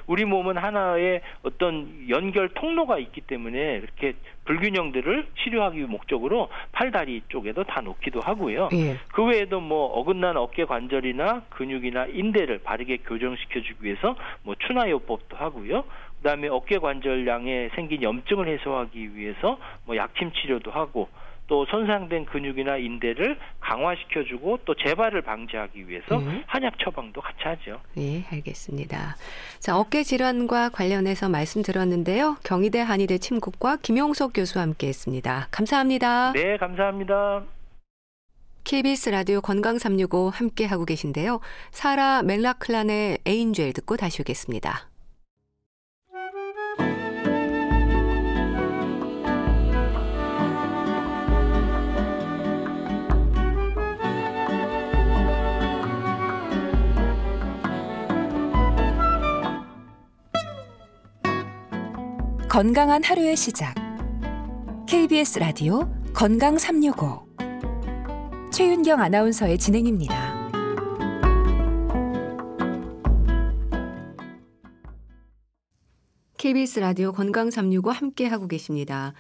[0.07, 7.63] 우리 몸은 하나의 어떤 연결 통로가 있기 때문에 이렇게 불균형들을 치료하기 목적으로 팔 다리 쪽에도
[7.63, 8.71] 다 놓기도 하고요.
[8.73, 8.97] 예.
[9.13, 15.85] 그 외에도 뭐 어긋난 어깨 관절이나 근육이나 인대를 바르게 교정시켜 주기 위해서 뭐 추나요법도 하고요.
[16.23, 21.09] 그다음에 어깨 관절량에 생긴 염증을 해소하기 위해서 뭐 약침 치료도 하고
[21.51, 26.45] 또 손상된 근육이나 인대를 강화시켜주고 또 재발을 방지하기 위해서 음.
[26.47, 27.81] 한약 처방도 같이 하죠.
[27.97, 29.17] 네, 알겠습니다.
[29.59, 32.37] 자, 어깨 질환과 관련해서 말씀 들었는데요.
[32.45, 35.49] 경희대 한의대 침구과 김용석 교수와 함께했습니다.
[35.51, 36.33] 감사합니다.
[36.35, 37.43] 네, 감사합니다.
[38.63, 41.41] KBS 라디오 건강 365 함께 하고 계신데요.
[41.73, 44.90] 사라 멜라클란의 에인젤 듣고 다시 오겠습니다.
[62.51, 63.77] 건강한 하루의 시작.
[64.89, 67.25] KBS 라디오 건강 365.
[68.53, 70.51] 최윤경 아나운서의 진행입니다.
[76.39, 79.15] KBS 라디오 건강 365 함께 하고 계십니다.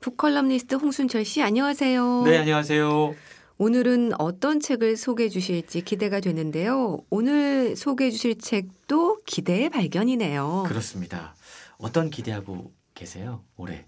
[0.00, 2.22] 북컬럼니스트 홍순철 씨 안녕하세요.
[2.24, 3.14] 네, 안녕하세요.
[3.58, 7.00] 오늘은 어떤 책을 소개해 주실지 기대가 되는데요.
[7.10, 10.64] 오늘 소개해 주실 책도 기대의 발견이네요.
[10.66, 11.34] 그렇습니다.
[11.82, 13.42] 어떤 기대하고 계세요?
[13.56, 13.84] 올해?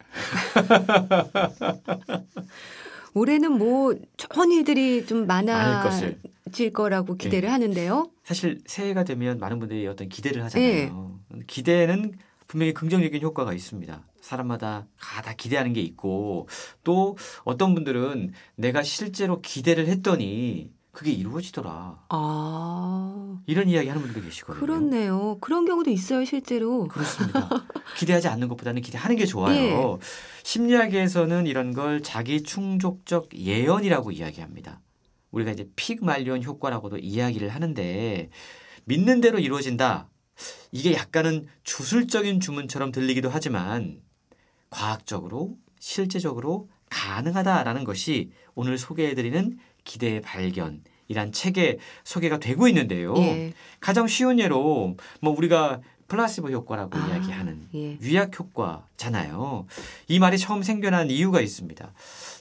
[3.14, 7.52] 올해는 뭐 좋은 일들이 좀 많아질 거라고 기대를 네.
[7.52, 8.10] 하는데요.
[8.24, 11.20] 사실 새해가 되면 많은 분들이 어떤 기대를 하잖아요.
[11.28, 11.40] 네.
[11.46, 12.14] 기대는
[12.46, 14.02] 분명히 긍정적인 효과가 있습니다.
[14.20, 16.48] 사람마다 다 기대하는 게 있고
[16.84, 22.06] 또 어떤 분들은 내가 실제로 기대를 했더니 그게 이루어지더라.
[22.08, 23.40] 아.
[23.46, 24.60] 이런 이야기 하는 분들도 계시거든요.
[24.60, 25.38] 그렇네요.
[25.40, 26.88] 그런 경우도 있어요, 실제로.
[26.88, 27.48] 그렇습니다.
[27.96, 29.54] 기대하지 않는 것보다는 기대하는 게 좋아요.
[29.54, 29.98] 예.
[30.42, 34.80] 심리학에서는 이런 걸 자기 충족적 예언이라고 이야기합니다.
[35.30, 38.28] 우리가 이제 픽말리온 효과라고도 이야기를 하는데
[38.86, 40.08] 믿는 대로 이루어진다.
[40.72, 44.00] 이게 약간은 주술적인 주문처럼 들리기도 하지만
[44.68, 49.58] 과학적으로 실제적으로 가능하다라는 것이 오늘 소개해드리는
[49.88, 53.16] 기대의 발견 이란 책에 소개가 되고 있는데요.
[53.16, 53.54] 예.
[53.80, 57.96] 가장 쉬운 예로 뭐 우리가 플라시보 효과라고 아, 이야기하는 예.
[58.00, 59.66] 위약 효과잖아요.
[60.08, 61.92] 이 말이 처음 생겨난 이유가 있습니다.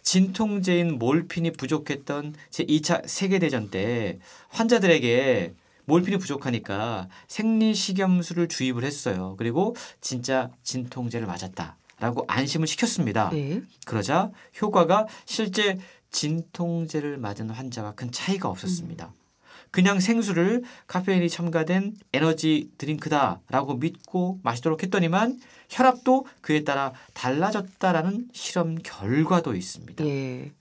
[0.03, 5.53] 진통제인 몰핀이 부족했던 제2차 세계대전 때 환자들에게
[5.85, 9.35] 몰핀이 부족하니까 생리식염수를 주입을 했어요.
[9.37, 13.29] 그리고 진짜 진통제를 맞았다 라고 안심을 시켰습니다.
[13.31, 13.61] 네.
[13.85, 14.31] 그러자
[14.61, 15.79] 효과가 실제
[16.11, 19.07] 진통제를 맞은 환자와 큰 차이가 없었습니다.
[19.07, 19.27] 음.
[19.71, 25.39] 그냥 생수를 카페인이 첨가된 에너지 드링크다라고 믿고 마시도록 했더니만
[25.69, 30.05] 혈압도 그에 따라 달라졌다라는 실험 결과도 있습니다.
[30.05, 30.51] 예.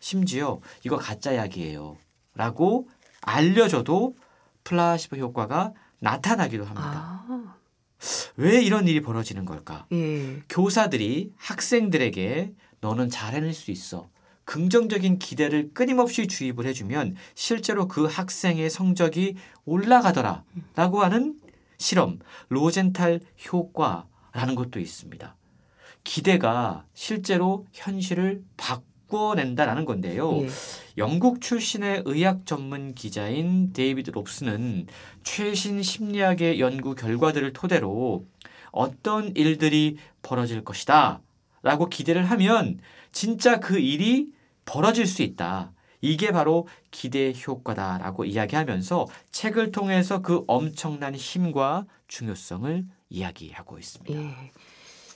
[0.00, 1.96] 심지어 이거 가짜 약이에요.
[2.34, 2.88] 라고
[3.22, 4.16] 알려줘도
[4.64, 7.24] 플라시보 효과가 나타나기도 합니다.
[7.28, 7.56] 아.
[8.36, 9.86] 왜 이런 일이 벌어지는 걸까?
[9.92, 10.42] 예.
[10.48, 14.08] 교사들이 학생들에게 너는 잘 해낼 수 있어.
[14.52, 21.38] 긍정적인 기대를 끊임없이 주입을 해주면 실제로 그 학생의 성적이 올라가더라 라고 하는
[21.78, 22.18] 실험,
[22.50, 25.36] 로젠탈 효과라는 것도 있습니다.
[26.04, 30.42] 기대가 실제로 현실을 바꿔낸다라는 건데요.
[30.42, 30.48] 예.
[30.98, 34.86] 영국 출신의 의학 전문 기자인 데이비드 롭슨은
[35.24, 38.26] 최신 심리학의 연구 결과들을 토대로
[38.70, 41.22] 어떤 일들이 벌어질 것이다
[41.62, 42.80] 라고 기대를 하면
[43.12, 44.30] 진짜 그 일이
[44.64, 45.72] 벌어질 수 있다.
[46.00, 54.20] 이게 바로 기대 효과다라고 이야기하면서 책을 통해서 그 엄청난 힘과 중요성을 이야기하고 있습니다.
[54.20, 54.52] 예.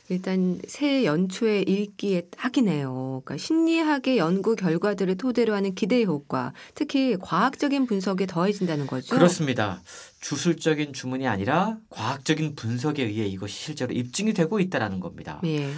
[0.08, 3.22] 일단 새 연초의 읽기에 딱이네요.
[3.24, 9.12] 그러니까 심리학의 연구 결과들을 토대로 하는 기대 효과, 특히 과학적인 분석에 더해진다는 거죠.
[9.12, 9.82] 그렇습니다.
[10.20, 15.40] 주술적인 주문이 아니라 과학적인 분석에 의해 이것이 실제로 입증이 되고 있다라는 겁니다.
[15.44, 15.72] 예.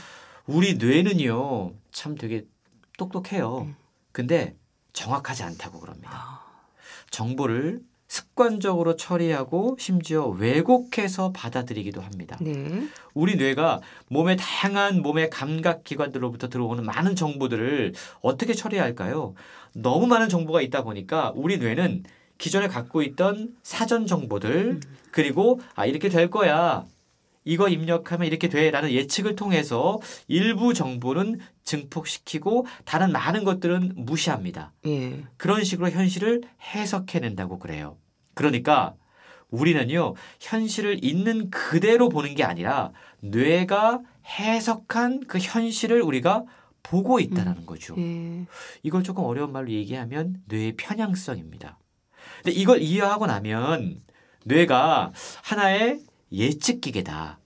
[0.44, 2.44] 우리 뇌는요, 참 되게
[2.98, 3.60] 똑똑해요.
[3.60, 3.76] 음.
[4.12, 4.54] 근데
[4.92, 6.10] 정확하지 않다고 그럽니다.
[6.12, 6.40] 아.
[7.10, 12.38] 정보를 습관적으로 처리하고 심지어 왜곡해서 받아들이기도 합니다.
[12.40, 12.88] 네.
[13.12, 19.34] 우리 뇌가 몸의 다양한 몸의 감각 기관들로부터 들어오는 많은 정보들을 어떻게 처리할까요?
[19.74, 22.04] 너무 많은 정보가 있다 보니까 우리 뇌는
[22.38, 24.80] 기존에 갖고 있던 사전 정보들 음.
[25.10, 26.86] 그리고 아 이렇게 될 거야.
[27.48, 34.74] 이거 입력하면 이렇게 돼라는 예측을 통해서 일부 정보는 증폭시키고 다른 많은 것들은 무시합니다.
[34.84, 35.24] 예.
[35.38, 37.96] 그런 식으로 현실을 해석해낸다고 그래요.
[38.34, 38.96] 그러니까
[39.48, 46.44] 우리는요, 현실을 있는 그대로 보는 게 아니라 뇌가 해석한 그 현실을 우리가
[46.82, 47.66] 보고 있다라는 음.
[47.66, 47.94] 거죠.
[47.96, 48.44] 예.
[48.82, 51.78] 이걸 조금 어려운 말로 얘기하면 뇌의 편향성입니다.
[52.42, 54.02] 근데 이걸 이해하고 나면
[54.44, 55.12] 뇌가
[55.44, 57.37] 하나의 예측 기계다.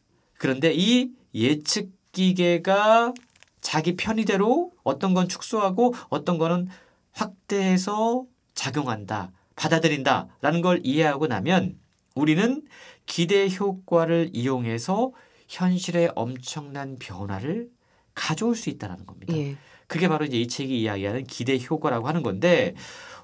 [0.43, 3.15] 그런데 이 예측 기계가
[3.61, 6.67] 자기 편의대로 어떤 건 축소하고 어떤 거는
[7.13, 11.79] 확대해서 작용한다, 받아들인다 라는 걸 이해하고 나면
[12.17, 12.61] 우리는
[13.07, 15.13] 기대 효과를 이용해서
[15.47, 17.69] 현실의 엄청난 변화를
[18.17, 19.37] 가져올 수 있다는 겁니다.
[19.37, 19.57] 예.
[19.87, 22.75] 그게 바로 이제 이 책이 이야기하는 기대 효과라고 하는 건데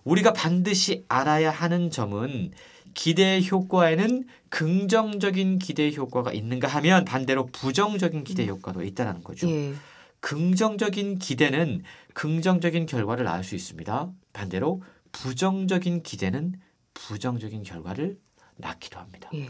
[0.04, 2.52] 우리가 반드시 알아야 하는 점은
[2.98, 8.48] 기대 효과에는 긍정적인 기대 효과가 있는가 하면 반대로 부정적인 기대 음.
[8.48, 9.48] 효과도 있다는 거죠.
[9.48, 9.72] 예.
[10.18, 11.84] 긍정적인 기대는
[12.14, 14.10] 긍정적인 결과를 낳을 수 있습니다.
[14.32, 14.82] 반대로
[15.12, 16.60] 부정적인 기대는
[16.92, 18.18] 부정적인 결과를
[18.56, 19.30] 낳기도 합니다.
[19.32, 19.48] 예.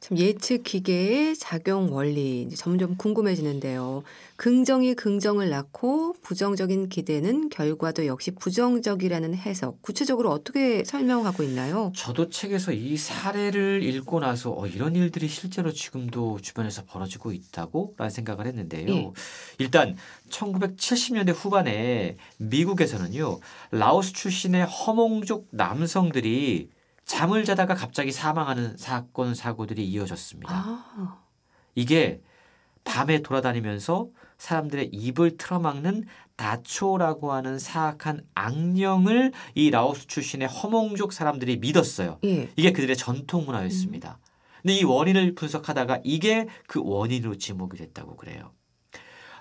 [0.00, 4.02] 참 예측 기계의 작용 원리 점점 궁금해지는데요.
[4.36, 9.82] 긍정이 긍정을 낳고 부정적인 기대는 결과도 역시 부정적이라는 해석.
[9.82, 11.92] 구체적으로 어떻게 설명하고 있나요?
[11.94, 18.46] 저도 책에서 이 사례를 읽고 나서 어, 이런 일들이 실제로 지금도 주변에서 벌어지고 있다고라는 생각을
[18.46, 18.88] 했는데요.
[18.88, 19.12] 예.
[19.58, 19.98] 일단
[20.30, 23.38] 1970년대 후반에 미국에서는요.
[23.72, 26.70] 라오스 출신의 허몽족 남성들이
[27.10, 30.54] 잠을 자다가 갑자기 사망하는 사건 사고들이 이어졌습니다.
[30.54, 31.18] 아.
[31.74, 32.22] 이게
[32.84, 36.04] 밤에 돌아다니면서 사람들의 입을 틀어막는
[36.36, 42.20] 다초라고 하는 사악한 악령을 이 라오스 출신의 허몽족 사람들이 믿었어요.
[42.24, 42.48] 예.
[42.54, 44.18] 이게 그들의 전통 문화였습니다.
[44.20, 44.30] 음.
[44.62, 48.52] 근데 이 원인을 분석하다가 이게 그 원인으로 지목이 됐다고 그래요.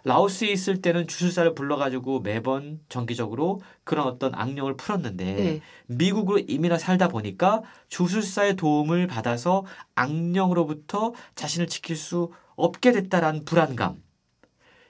[0.04, 5.62] 라오스에 있을 때는 주술사를 불러가지고 매번 정기적으로 그런 어떤 악령을 풀었는데 네.
[5.88, 14.02] 미국으로 이민을 살다 보니까 주술사의 도움을 받아서 악령으로부터 자신을 지킬 수 없게 됐다라는 불안감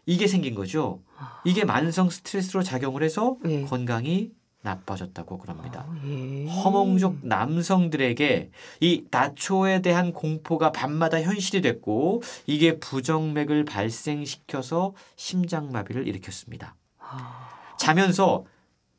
[0.06, 1.04] 이게 생긴 거죠.
[1.46, 3.66] 이게 만성 스트레스로 작용을 해서 네.
[3.66, 5.86] 건강이 나빠졌다고 그럽니다.
[5.88, 6.46] 아, 예.
[6.48, 16.76] 허몽족 남성들에게 이 나초에 대한 공포가 밤마다 현실이 됐고 이게 부정맥을 발생시켜서 심장마비를 일으켰습니다.
[17.00, 17.50] 아...
[17.78, 18.46] 자면서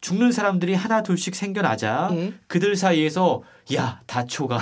[0.01, 2.33] 죽는 사람들이 하나 둘씩 생겨나자 예?
[2.47, 3.43] 그들 사이에서
[3.75, 4.59] 야 다초가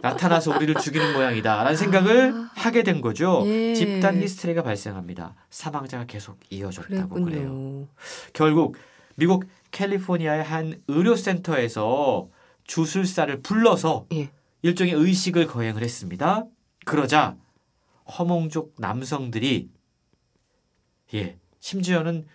[0.00, 2.50] 나타나서 우리를 죽이는 모양이다라는 생각을 아...
[2.54, 3.42] 하게 된 거죠.
[3.44, 3.74] 예...
[3.74, 5.34] 집단 히스테리가 발생합니다.
[5.50, 7.24] 사망자가 계속 이어졌다고 그랬군요.
[7.24, 7.88] 그래요.
[8.32, 8.76] 결국
[9.16, 12.28] 미국 캘리포니아의 한 의료센터에서
[12.64, 14.30] 주술사를 불러서 예.
[14.62, 16.44] 일종의 의식을 거행을 했습니다.
[16.86, 17.36] 그러자
[18.18, 19.68] 허몽족 남성들이
[21.14, 22.26] 예 심지어는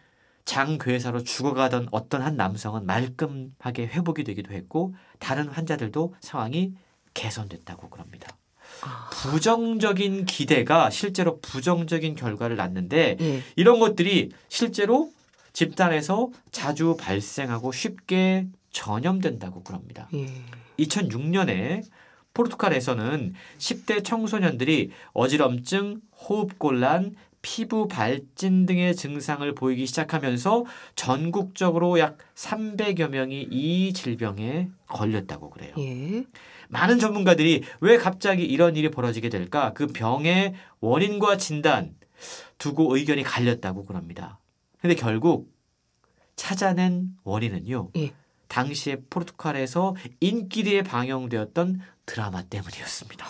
[0.46, 6.74] 장괴사로 죽어가던 어떤 한 남성은 말끔하게 회복이 되기도 했고 다른 환자들도 상황이
[7.14, 8.36] 개선됐다고 그럽니다.
[8.82, 9.10] 아.
[9.14, 13.42] 부정적인 기대가 실제로 부정적인 결과를 낳는데 예.
[13.56, 15.12] 이런 것들이 실제로
[15.54, 20.08] 집단에서 자주 발생하고 쉽게 전염된다고 그럽니다.
[20.14, 20.28] 예.
[20.80, 21.84] 2006년에
[22.34, 33.48] 포르투갈에서는 10대 청소년들이 어지럼증, 호흡곤란, 피부 발진 등의 증상을 보이기 시작하면서 전국적으로 약 300여 명이
[33.50, 35.74] 이 질병에 걸렸다고 그래요.
[35.78, 36.26] 예.
[36.68, 39.74] 많은 전문가들이 왜 갑자기 이런 일이 벌어지게 될까?
[39.74, 41.96] 그 병의 원인과 진단
[42.58, 44.40] 두고 의견이 갈렸다고 그럽니다.
[44.82, 45.54] 근데 결국
[46.36, 47.90] 찾아낸 원인은요.
[47.98, 48.14] 예.
[48.48, 53.26] 당시에 포르투갈에서 인기리에 방영되었던 드라마 때문이었습니다.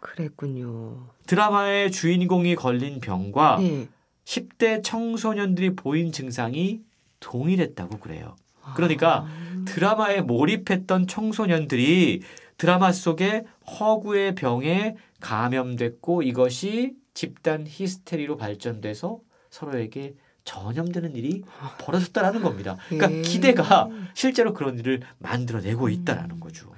[0.00, 1.08] 그랬군요.
[1.26, 3.88] 드라마의 주인공이 걸린 병과 예.
[4.24, 6.82] 10대 청소년들이 보인 증상이
[7.20, 8.36] 동일했다고 그래요.
[8.74, 9.64] 그러니까 아.
[9.66, 12.22] 드라마에 몰입했던 청소년들이
[12.56, 13.44] 드라마 속에
[13.78, 21.42] 허구의 병에 감염됐고 이것이 집단 히스테리로 발전돼서 서로에게 전염되는 일이
[21.78, 22.76] 벌어졌다라는 겁니다.
[22.88, 23.22] 그러니까 예.
[23.22, 26.72] 기대가 실제로 그런 일을 만들어내고 있다라는 거죠.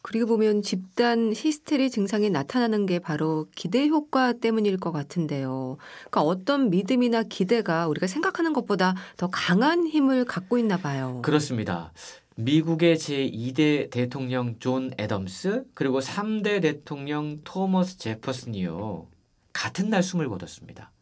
[0.00, 5.76] 그리고 보면 집단 히스테리 증상이 나타나는 게 바로 기대 효과 때문일 것 같은데요.
[6.08, 11.20] 그러니까 어떤 믿음이나 기대가 우리가 생각하는 것보다 더 강한 힘을 갖고 있나 봐요.
[11.22, 11.92] 그렇습니다.
[12.36, 19.08] 미국의 제2대 대통령 존 애덤스 그리고 3대 대통령 토머스 제퍼슨이요.
[19.52, 20.92] 같은 날 숨을 거뒀습니다.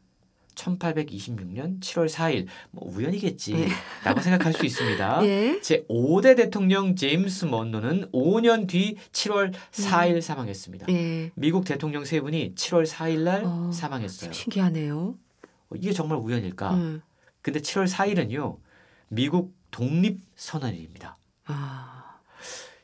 [0.57, 4.21] 1826년 7월 4일 뭐 우연이겠지라고 네.
[4.21, 5.21] 생각할 수 있습니다.
[5.21, 5.61] 네.
[5.63, 10.21] 제 5대 대통령 제임스 먼로는 5년 뒤 7월 4일 음.
[10.21, 10.87] 사망했습니다.
[10.87, 11.31] 네.
[11.35, 14.33] 미국 대통령 세 분이 7월 4일 날 어, 사망했어요.
[14.33, 15.15] 신기하네요.
[15.69, 16.75] 어, 이게 정말 우연일까?
[16.75, 17.03] 음.
[17.43, 18.59] 근데 7월 4일은요.
[19.09, 21.17] 미국 독립 선언일입니다.
[21.45, 21.96] 아.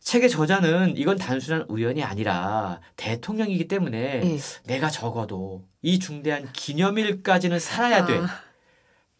[0.03, 4.39] 책의 저자는 이건 단순한 우연이 아니라 대통령이기 때문에 네.
[4.65, 8.19] 내가 적어도 이 중대한 기념일까지는 살아야 돼.
[8.19, 8.27] 아.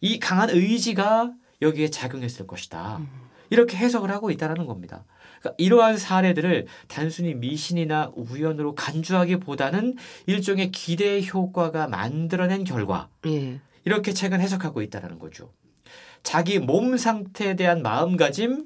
[0.01, 2.97] 이 강한 의지가 여기에 작용했을 것이다.
[2.97, 3.09] 음.
[3.49, 5.05] 이렇게 해석을 하고 있다는 겁니다.
[5.39, 13.61] 그러니까 이러한 사례들을 단순히 미신이나 우연으로 간주하기보다는 일종의 기대 효과가 만들어낸 결과 예.
[13.85, 15.53] 이렇게 책은 해석하고 있다는 거죠.
[16.23, 18.65] 자기 몸 상태에 대한 마음가짐,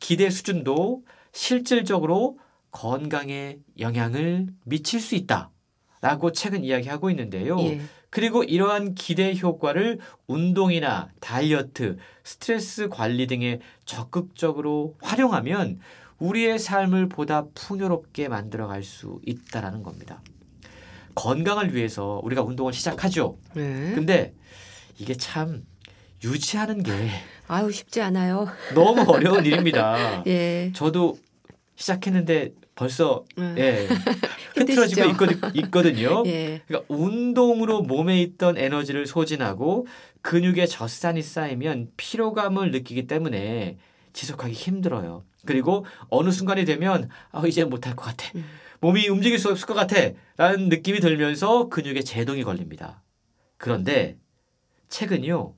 [0.00, 2.38] 기대 수준도 실질적으로
[2.70, 7.58] 건강에 영향을 미칠 수 있다라고 책은 이야기하고 있는데요.
[7.60, 7.80] 예.
[8.10, 15.80] 그리고 이러한 기대 효과를 운동이나 다이어트, 스트레스 관리 등에 적극적으로 활용하면
[16.18, 20.22] 우리의 삶을 보다 풍요롭게 만들어 갈 수 있다라는 겁니다.
[21.14, 23.38] 건강을 위해서 우리가 운동을 시작하죠.
[23.54, 23.92] 네.
[23.94, 24.34] 근데
[24.98, 25.64] 이게 참
[26.24, 26.92] 유지하는 게
[27.48, 28.48] 아유 쉽지 않아요.
[28.74, 30.22] 너무 어려운 일입니다.
[30.26, 30.72] 예.
[30.74, 31.18] 저도
[31.74, 33.54] 시작했는데 벌써 음.
[33.58, 33.86] 예,
[34.56, 35.10] 흐트러지고
[35.54, 36.62] 있거 든, 요 예.
[36.66, 39.86] 그러니까 운동으로 몸에 있던 에너지를 소진하고
[40.22, 43.78] 근육에 젖산이 쌓이면 피로감을 느끼기 때문에
[44.12, 45.24] 지속하기 힘들어요.
[45.44, 48.30] 그리고 어느 순간이 되면 아 이제 못할 것 같아.
[48.36, 48.44] 음.
[48.80, 49.96] 몸이 움직일 수 없을 것 같아
[50.36, 53.02] 라는 느낌이 들면서 근육에 제동이 걸립니다.
[53.56, 54.16] 그런데
[54.88, 55.54] 최근요.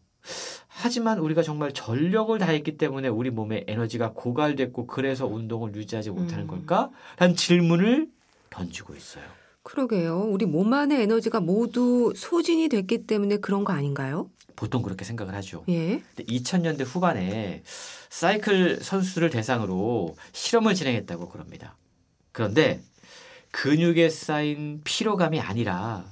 [0.68, 6.48] 하지만 우리가 정말 전력을 다했기 때문에 우리 몸에 에너지가 고갈됐고 그래서 운동을 유지하지 못하는 음.
[6.48, 6.90] 걸까?
[7.18, 8.08] 라는 질문을
[8.50, 9.24] 던지고 있어요.
[9.62, 10.26] 그러게요.
[10.28, 14.30] 우리 몸 안의 에너지가 모두 소진이 됐기 때문에 그런 거 아닌가요?
[14.56, 15.64] 보통 그렇게 생각을 하죠.
[15.68, 16.02] 예.
[16.16, 17.62] 2000년대 후반에
[18.10, 21.76] 사이클 선수를 대상으로 실험을 진행했다고 그럽니다.
[22.32, 22.80] 그런데
[23.50, 26.04] 근육에 쌓인 피로감이 아니라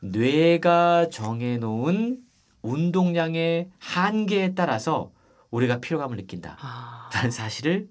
[0.00, 2.29] 뇌가 정해놓은
[2.62, 5.12] 운동량의 한계에 따라서
[5.50, 7.30] 우리가 피로감을 느낀다라는 아.
[7.30, 7.88] 사실을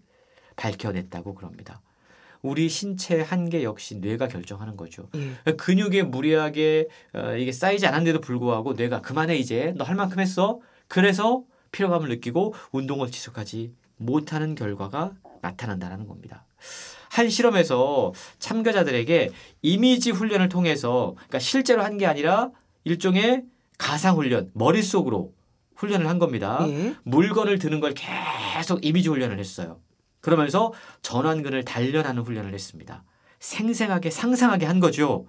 [0.56, 1.82] 밝혀냈다고 그럽니다.
[2.42, 5.10] 우리 신체 한계 역시 뇌가 결정하는 거죠.
[5.16, 5.52] 예.
[5.54, 10.60] 근육에 무리하게 어, 이게 쌓이지 않았는데도 불구하고 뇌가 그만해 이제 너 할 만큼 했어.
[10.88, 16.46] 그래서 피로감을 느끼고 운동을 지속하지 못하는 결과가 나타난다는 겁니다.
[17.12, 22.52] 한 실험에서 참가자들에게 이미지 훈련을 통해서 그러니까 실제로 한 게 아니라
[22.86, 23.44] 일종의
[23.80, 25.34] 가상 훈련, 머릿속으로
[25.76, 26.60] 훈련을 한 겁니다.
[26.68, 26.94] 예.
[27.04, 29.80] 물건을 드는 걸 계속 이미지 훈련을 했어요.
[30.22, 33.04] 그러면서 전완근을 단련하는 훈련을 했습니다.
[33.40, 35.26] 생생하게 상상하게 한 거죠.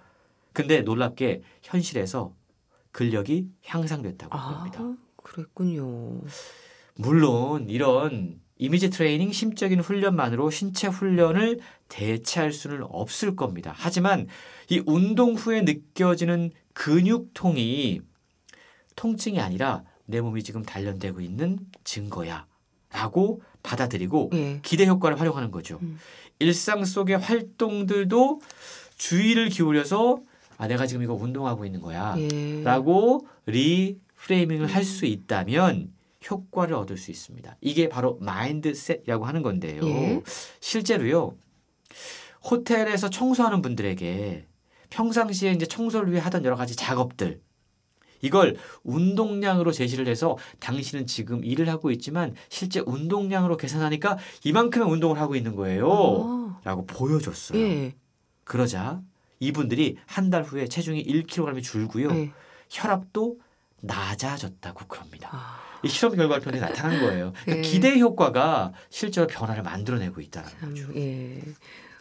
[0.52, 2.34] 근데 놀랍게 현실에서
[2.90, 4.80] 근력이 향상됐다고 아, 합니다.
[5.16, 6.20] 그랬군요.
[6.96, 13.72] 물론 이런 이미지 트레이닝 심적인 훈련만으로 신체 훈련을 대체할 수는 없을 겁니다.
[13.76, 14.26] 하지만
[14.68, 18.00] 이 운동 후에 느껴지는 근육통이
[19.00, 22.44] 통증이 아니라 내 몸이 지금 단련되고 있는 증거야.
[22.92, 24.60] 라고 받아들이고 예.
[24.62, 25.78] 기대 효과를 활용하는 거죠.
[25.80, 25.98] 음.
[26.38, 28.42] 일상 속의 활동들도
[28.98, 30.20] 주의를 기울여서
[30.58, 32.14] 아 내가 지금 이거 운동하고 있는 거야.
[32.18, 32.62] 예.
[32.62, 35.94] 라고 reframing을 할 수 있다면
[36.30, 37.56] 효과를 얻을 수 있습니다.
[37.62, 39.80] 이게 바로 mindset이라고 하는 건데요.
[39.82, 40.22] 예.
[40.60, 41.34] 실제로요.
[42.44, 44.46] 호텔에서 청소하는 분들에게
[44.90, 47.40] 평상시에 이제 청소를 위해 하던 여러 가지 작업들
[48.22, 55.36] 이걸 운동량으로 제시를 해서 당신은 지금 일을 하고 있지만 실제 운동량으로 계산하니까 이만큼의 운동을 하고
[55.36, 55.88] 있는 거예요.
[55.90, 56.60] 아.
[56.64, 57.58] 라고 보여줬어요.
[57.60, 57.94] 예.
[58.44, 59.00] 그러자
[59.38, 62.10] 이분들이 한 달 후에 체중이 1kg이 줄고요.
[62.10, 62.30] 예.
[62.68, 63.38] 혈압도
[63.82, 65.30] 낮아졌다고 그럽니다.
[65.32, 65.60] 아.
[65.82, 67.32] 이 실험 결과를 통해 나타난 거예요.
[67.44, 67.60] 그러니까 예.
[67.70, 70.88] 기대 효과가 실제로 변화를 만들어내고 있다는 거죠.
[70.96, 71.40] 예.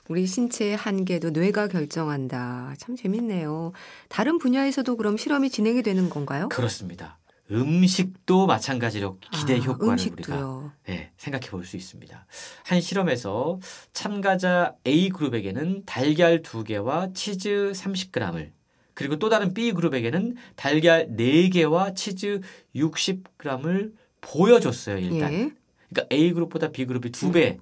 [0.10, 2.74] 우리 신체의 한계도 뇌가 결정한다.
[2.80, 3.74] 참 재밌네요.
[4.10, 6.50] 다른 분야에서도 그럼 실험이 진행이 되는 건가요?
[6.50, 7.20] 그렇습니다.
[7.52, 10.72] 음식도 마찬가지로 기대 아, 효과를 음식도요.
[10.74, 12.26] 우리가 네, 생각해 볼 수 있습니다.
[12.64, 13.60] 한 실험에서
[13.94, 18.52] 참가자 A 그룹에게는 달걀 2개와 치즈 30g을
[18.96, 22.42] 그리고 또 다른 B 그룹에게는 달걀 4개와 치즈
[22.76, 25.34] 60g을 보여줬어요, 일단.
[25.34, 25.52] 예.
[25.90, 27.60] 그러니까 A 그룹보다 B 그룹이 2배를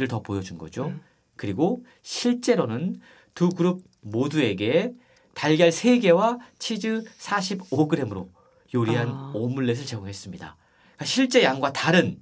[0.00, 0.08] 음.
[0.08, 0.86] 더 보여준 거죠.
[0.86, 1.00] 음.
[1.36, 3.00] 그리고 실제로는
[3.34, 4.92] 두 그룹 모두에게
[5.34, 8.28] 달걀 3개와 치즈 45g으로
[8.74, 9.32] 요리한 아.
[9.34, 10.56] 오믈렛을 제공했습니다.
[10.56, 12.18] 그러니까 실제 양과 다른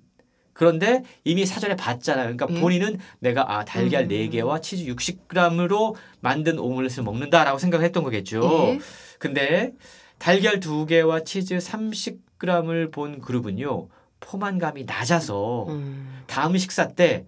[0.52, 2.36] 그런데 이미 사전에 봤잖아요.
[2.36, 2.60] 그러니까 예.
[2.60, 4.08] 본인은 내가 아 달걀 음.
[4.08, 8.42] 4개와 치즈 60g으로 만든 오믈렛을 먹는다라고 생각을 했던 거겠죠.
[8.42, 8.80] 예.
[9.18, 9.72] 근데
[10.18, 13.88] 달걀 2개와 치즈 30g을 본 그룹은요.
[14.20, 16.22] 포만감이 낮아서 음.
[16.26, 17.24] 다음 식사 때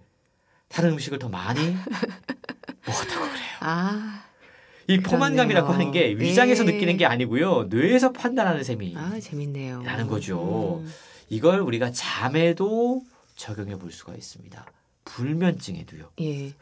[0.73, 1.59] 다른 음식을 더 많이
[2.87, 3.57] 먹었다고 그래요.
[3.59, 4.23] 아.
[4.87, 6.73] 이 포만감이라고 하는 게 위장에서 네.
[6.73, 7.65] 느끼는 게 아니고요.
[7.69, 9.83] 뇌에서 판단하는 셈이 아, 재밌네요.
[9.83, 10.81] 라는 거죠.
[10.83, 10.91] 음.
[11.29, 13.03] 이걸 우리가 잠에도
[13.35, 14.65] 적용해 볼 수가 있습니다.
[15.05, 16.09] 불면증에도요.
[16.21, 16.53] 예.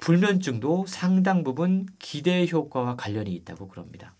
[0.00, 4.14] 불면증도 상당 부분 기대 효과와 관련이 있다고 그럽니다.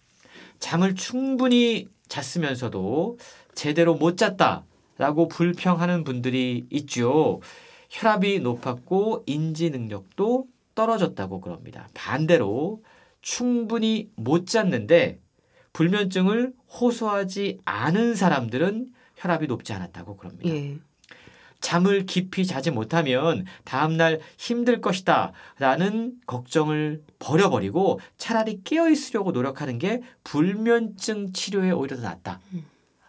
[0.60, 3.18] 잠을 충분히 잤으면서도
[3.54, 7.40] 제대로 못 잤다라고 불평하는 분들이 있죠.
[7.88, 11.88] 혈압이 높았고 인지 능력도 떨어졌다고 그럽니다.
[11.94, 12.82] 반대로
[13.20, 15.20] 충분히 못 잤는데
[15.72, 20.50] 불면증을 호소하지 않은 사람들은 혈압이 높지 않았다고 그럽니다.
[20.50, 20.78] 예.
[21.60, 31.32] 잠을 깊이 자지 못하면 다음날 힘들 것이다 라는 걱정을 버려버리고 차라리 깨어있으려고 노력하는 게 불면증
[31.32, 32.40] 치료에 오히려 더 낫다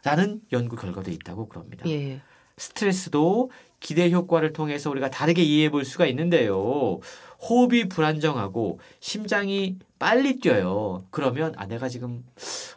[0.04, 1.88] 라는 연구 결과도 있다고 그럽니다.
[1.88, 2.22] 예.
[2.58, 7.00] 스트레스도 기대 효과를 통해서 우리가 다르게 이해해 볼 수가 있는데요.
[7.42, 11.04] 호흡이 불안정하고 심장이 빨리 뛰어요.
[11.10, 12.24] 그러면 아 내가 지금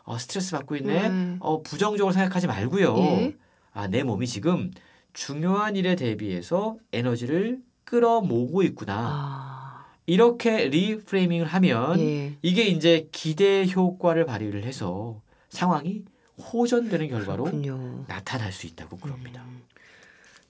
[0.05, 1.09] 어, 스트레스 받고 있네.
[1.09, 1.37] 음.
[1.41, 2.97] 어 부정적으로 생각하지 말고요.
[2.99, 3.37] 예?
[3.75, 4.71] 아 내 몸이 지금
[5.13, 8.95] 중요한 일에 대비해서 에너지를 끌어모으고 있구나.
[8.97, 9.87] 아.
[10.07, 12.37] 이렇게 리프레이밍을 하면 예.
[12.43, 16.03] 이게 이제 기대 효과를 발휘를 해서 상황이
[16.39, 18.05] 호전되는 결과로 그렇군요.
[18.09, 19.43] 나타날 수 있다고 그럽니다.
[19.43, 19.63] 음.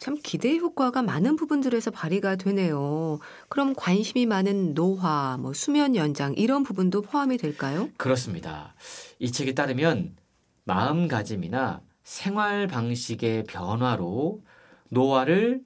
[0.03, 3.21] 참 기대 효과가 많은 부분들에서 발휘가 되네요.
[3.49, 7.89] 그럼 관심이 많은 노화, 뭐 수면 연장 이런 부분도 포함이 될까요?
[7.99, 8.75] 그렇습니다.
[9.21, 10.17] 이 책에 따르면
[10.65, 14.43] 마음가짐이나 생활 방식의 변화로
[14.89, 15.61] 노화를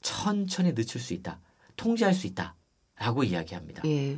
[0.00, 1.40] 천천히 늦출 수 있다.
[1.74, 2.54] 통제할 수 있다.
[3.02, 3.82] 라고 이야기합니다.
[3.86, 4.16] 예.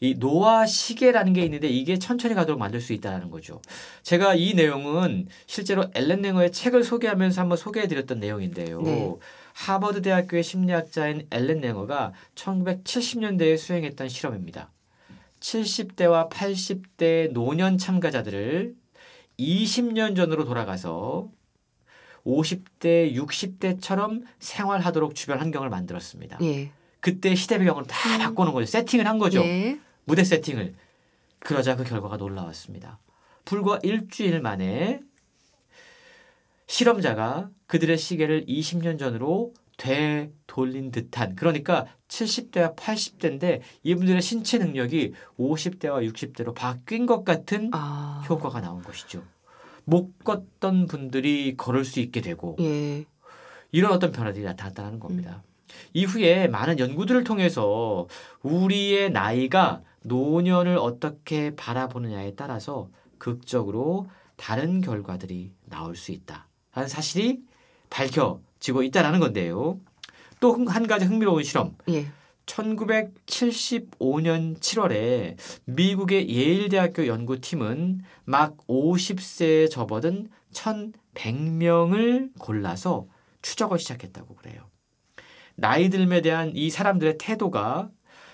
[0.00, 3.62] 이 노화 시계라는 게 있는데 이게 천천히 가도록 만들 수 있다는 거죠.
[4.02, 8.82] 제가 이 내용은 실제로 엘렌 랭어의 책을 소개하면서 한번 소개해 드렸던 내용인데요.
[8.82, 9.14] 네.
[9.52, 14.72] 하버드 대학교의 심리학자인 엘렌 랭어가 1970년대에 수행했던 실험입니다.
[15.38, 18.74] 70대와 80대 노년 참가자들을
[19.38, 21.28] 20년 전으로 돌아가서
[22.26, 26.38] 50대, 60대처럼 생활하도록 주변 환경을 만들었습니다.
[26.42, 26.72] 예.
[27.04, 28.18] 그때 시대 배경을 다 음.
[28.18, 28.64] 바꾸는 거죠.
[28.64, 29.40] 세팅을 한 거죠.
[29.44, 29.78] 예.
[30.04, 30.74] 무대 세팅을.
[31.38, 32.98] 그러자 그 결과가 놀라웠습니다.
[33.44, 35.00] 불과 일주일 만에
[36.66, 46.54] 실험자가 그들의 시계를 20년 전으로 되돌린 듯한 그러니까 70대와 80대인데 이분들의 신체 능력이 50대와 60대로
[46.54, 48.24] 바뀐 것 같은 아.
[48.30, 49.22] 효과가 나온 것이죠.
[49.84, 53.04] 못 걷던 분들이 걸을 수 있게 되고 예.
[53.72, 55.42] 이런 어떤 변화들이 나타났다는 겁니다.
[55.46, 55.53] 음.
[55.92, 58.06] 이후에 많은 연구들을 통해서
[58.42, 67.40] 우리의 나이가 노년을 어떻게 바라보느냐에 따라서 극적으로 다른 결과들이 나올 수 있다라는 사실이
[67.90, 69.80] 밝혀지고 있다라는 건데요.
[70.40, 71.76] 또 한 가지 흥미로운 실험.
[71.88, 72.06] 예.
[72.46, 83.06] 1975년 7월에 미국의 예일대학교 연구팀은 막 50세에 접어든 1,100명을 골라서
[83.40, 84.68] 추적을 시작했다고 그래요.
[85.56, 87.90] 나이 들에 대한 이 사람들의 태도가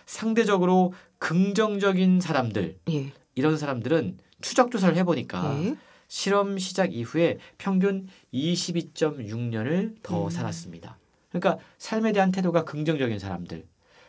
[0.06, 3.12] 상대적으로 긍정적인 사람들, 예.
[3.34, 5.76] 이런 사람들은 추적 조사를 해보니까 예.
[6.08, 10.30] 실험 시작 이후에 평균 22.6년을 더 음.
[10.30, 10.98] 살았습니다.
[11.28, 13.64] 그러니까 삶에 대한 태도가 긍정적인 사람들,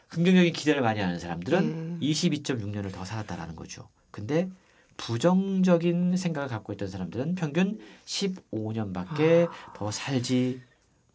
[0.07, 1.99] 긍정적인 기대를 많이 하는 사람들은 음.
[2.01, 3.88] 22.6년을 더 살았다라는 거죠.
[4.09, 4.49] 근데
[4.97, 9.74] 부정적인 생각을 갖고 있던 사람들은 평균 15년밖에 아.
[9.76, 10.62] 더 살지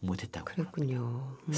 [0.06, 0.44] 못했다고.
[0.46, 1.36] 그랬군요.
[1.48, 1.52] 음.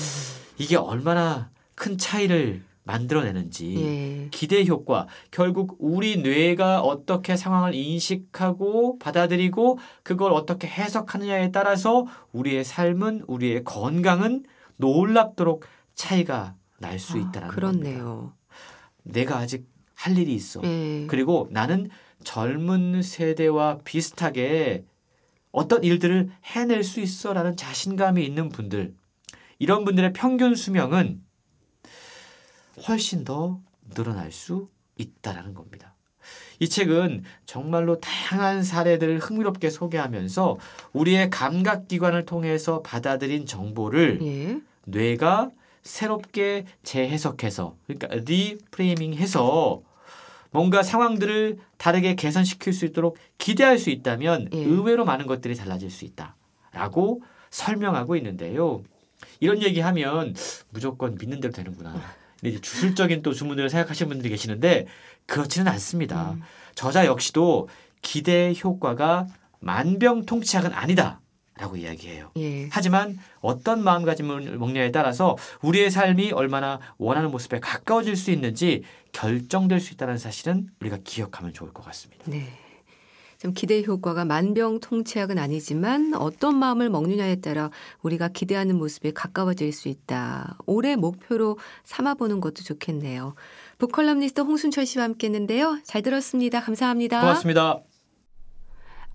[0.59, 4.29] 이게 얼마나 큰 차이를 만들어내는지 예.
[4.31, 13.25] 기대 효과 결국 우리 뇌가 어떻게 상황을 인식하고 받아들이고 그걸 어떻게 해석하느냐에 따라서 우리의 삶은
[13.29, 14.45] 우리의 건강은
[14.77, 18.05] 놀랍도록 차이가 날수 아, 있다는 그렇네요.
[18.05, 18.35] 겁니다.
[19.03, 20.63] 내가 아직 할 일이 있어.
[20.65, 21.07] 예.
[21.09, 21.91] 그리고 나는
[22.25, 24.85] 젊은 세대와 비슷하게
[25.53, 28.95] 어떤 일들을 해낼 수 있어라는 자신감이 있는 분들
[29.59, 31.23] 이런 분들의 평균 수명은
[32.87, 33.61] 훨씬 더
[33.95, 35.95] 늘어날 수 있다라는 겁니다.
[36.61, 40.59] 이 책은 정말로 다양한 사례들을 흥미롭게 소개하면서
[40.93, 44.61] 우리의 감각 기관을 통해서 받아들인 정보를 예.
[44.85, 45.51] 뇌가
[45.83, 49.83] 새롭게 재해석해서 그러니까 리프레이밍해서
[50.51, 54.59] 뭔가 상황들을 다르게 개선시킬 수 있도록 기대할 수 있다면 예.
[54.59, 58.83] 의외로 많은 것들이 달라질 수 있다라고 설명하고 있는데요.
[59.41, 60.35] 이런 얘기하면
[60.71, 61.93] 무조건 믿는 대로 되는구나.
[62.41, 64.87] 근데 이제 주술적인 또 주문을 생각하시는 분들이 계시는데
[65.27, 66.33] 그렇지는 않습니다.
[66.33, 66.43] 음.
[66.75, 67.69] 저자 역시도
[68.01, 69.27] 기대 효과가
[69.61, 71.21] 만병통치약은 아니다.
[71.59, 72.31] 라고 이야기해요.
[72.37, 72.69] 예.
[72.71, 79.93] 하지만 어떤 마음가짐을 먹냐에 따라서 우리의 삶이 얼마나 원하는 모습에 가까워질 수 있는지 결정될 수
[79.93, 82.25] 있다는 사실은 우리가 기억하면 좋을 것 같습니다.
[82.27, 82.47] 네.
[83.39, 87.71] 좀 기대 효과가 만병통치약은 아니지만 어떤 마음을 먹느냐에 따라
[88.03, 90.59] 우리가 기대하는 모습에 가까워질 수 있다.
[90.67, 93.35] 올해 목표로 삼아보는 것도 좋겠네요.
[93.79, 95.81] 북컬럼니스트 홍순철 씨와 함께했는데요.
[95.85, 96.61] 잘 들었습니다.
[96.61, 97.21] 감사합니다.
[97.21, 97.88] 고맙습니다.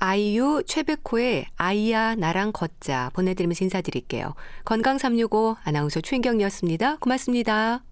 [0.06, 4.34] 아이유 최백호의 아이야 나랑 걷자 보내드리면서 인사드릴게요.
[4.66, 6.98] 건강365 아나운서 최인경이었습니다.
[6.98, 7.86] 고맙습니다.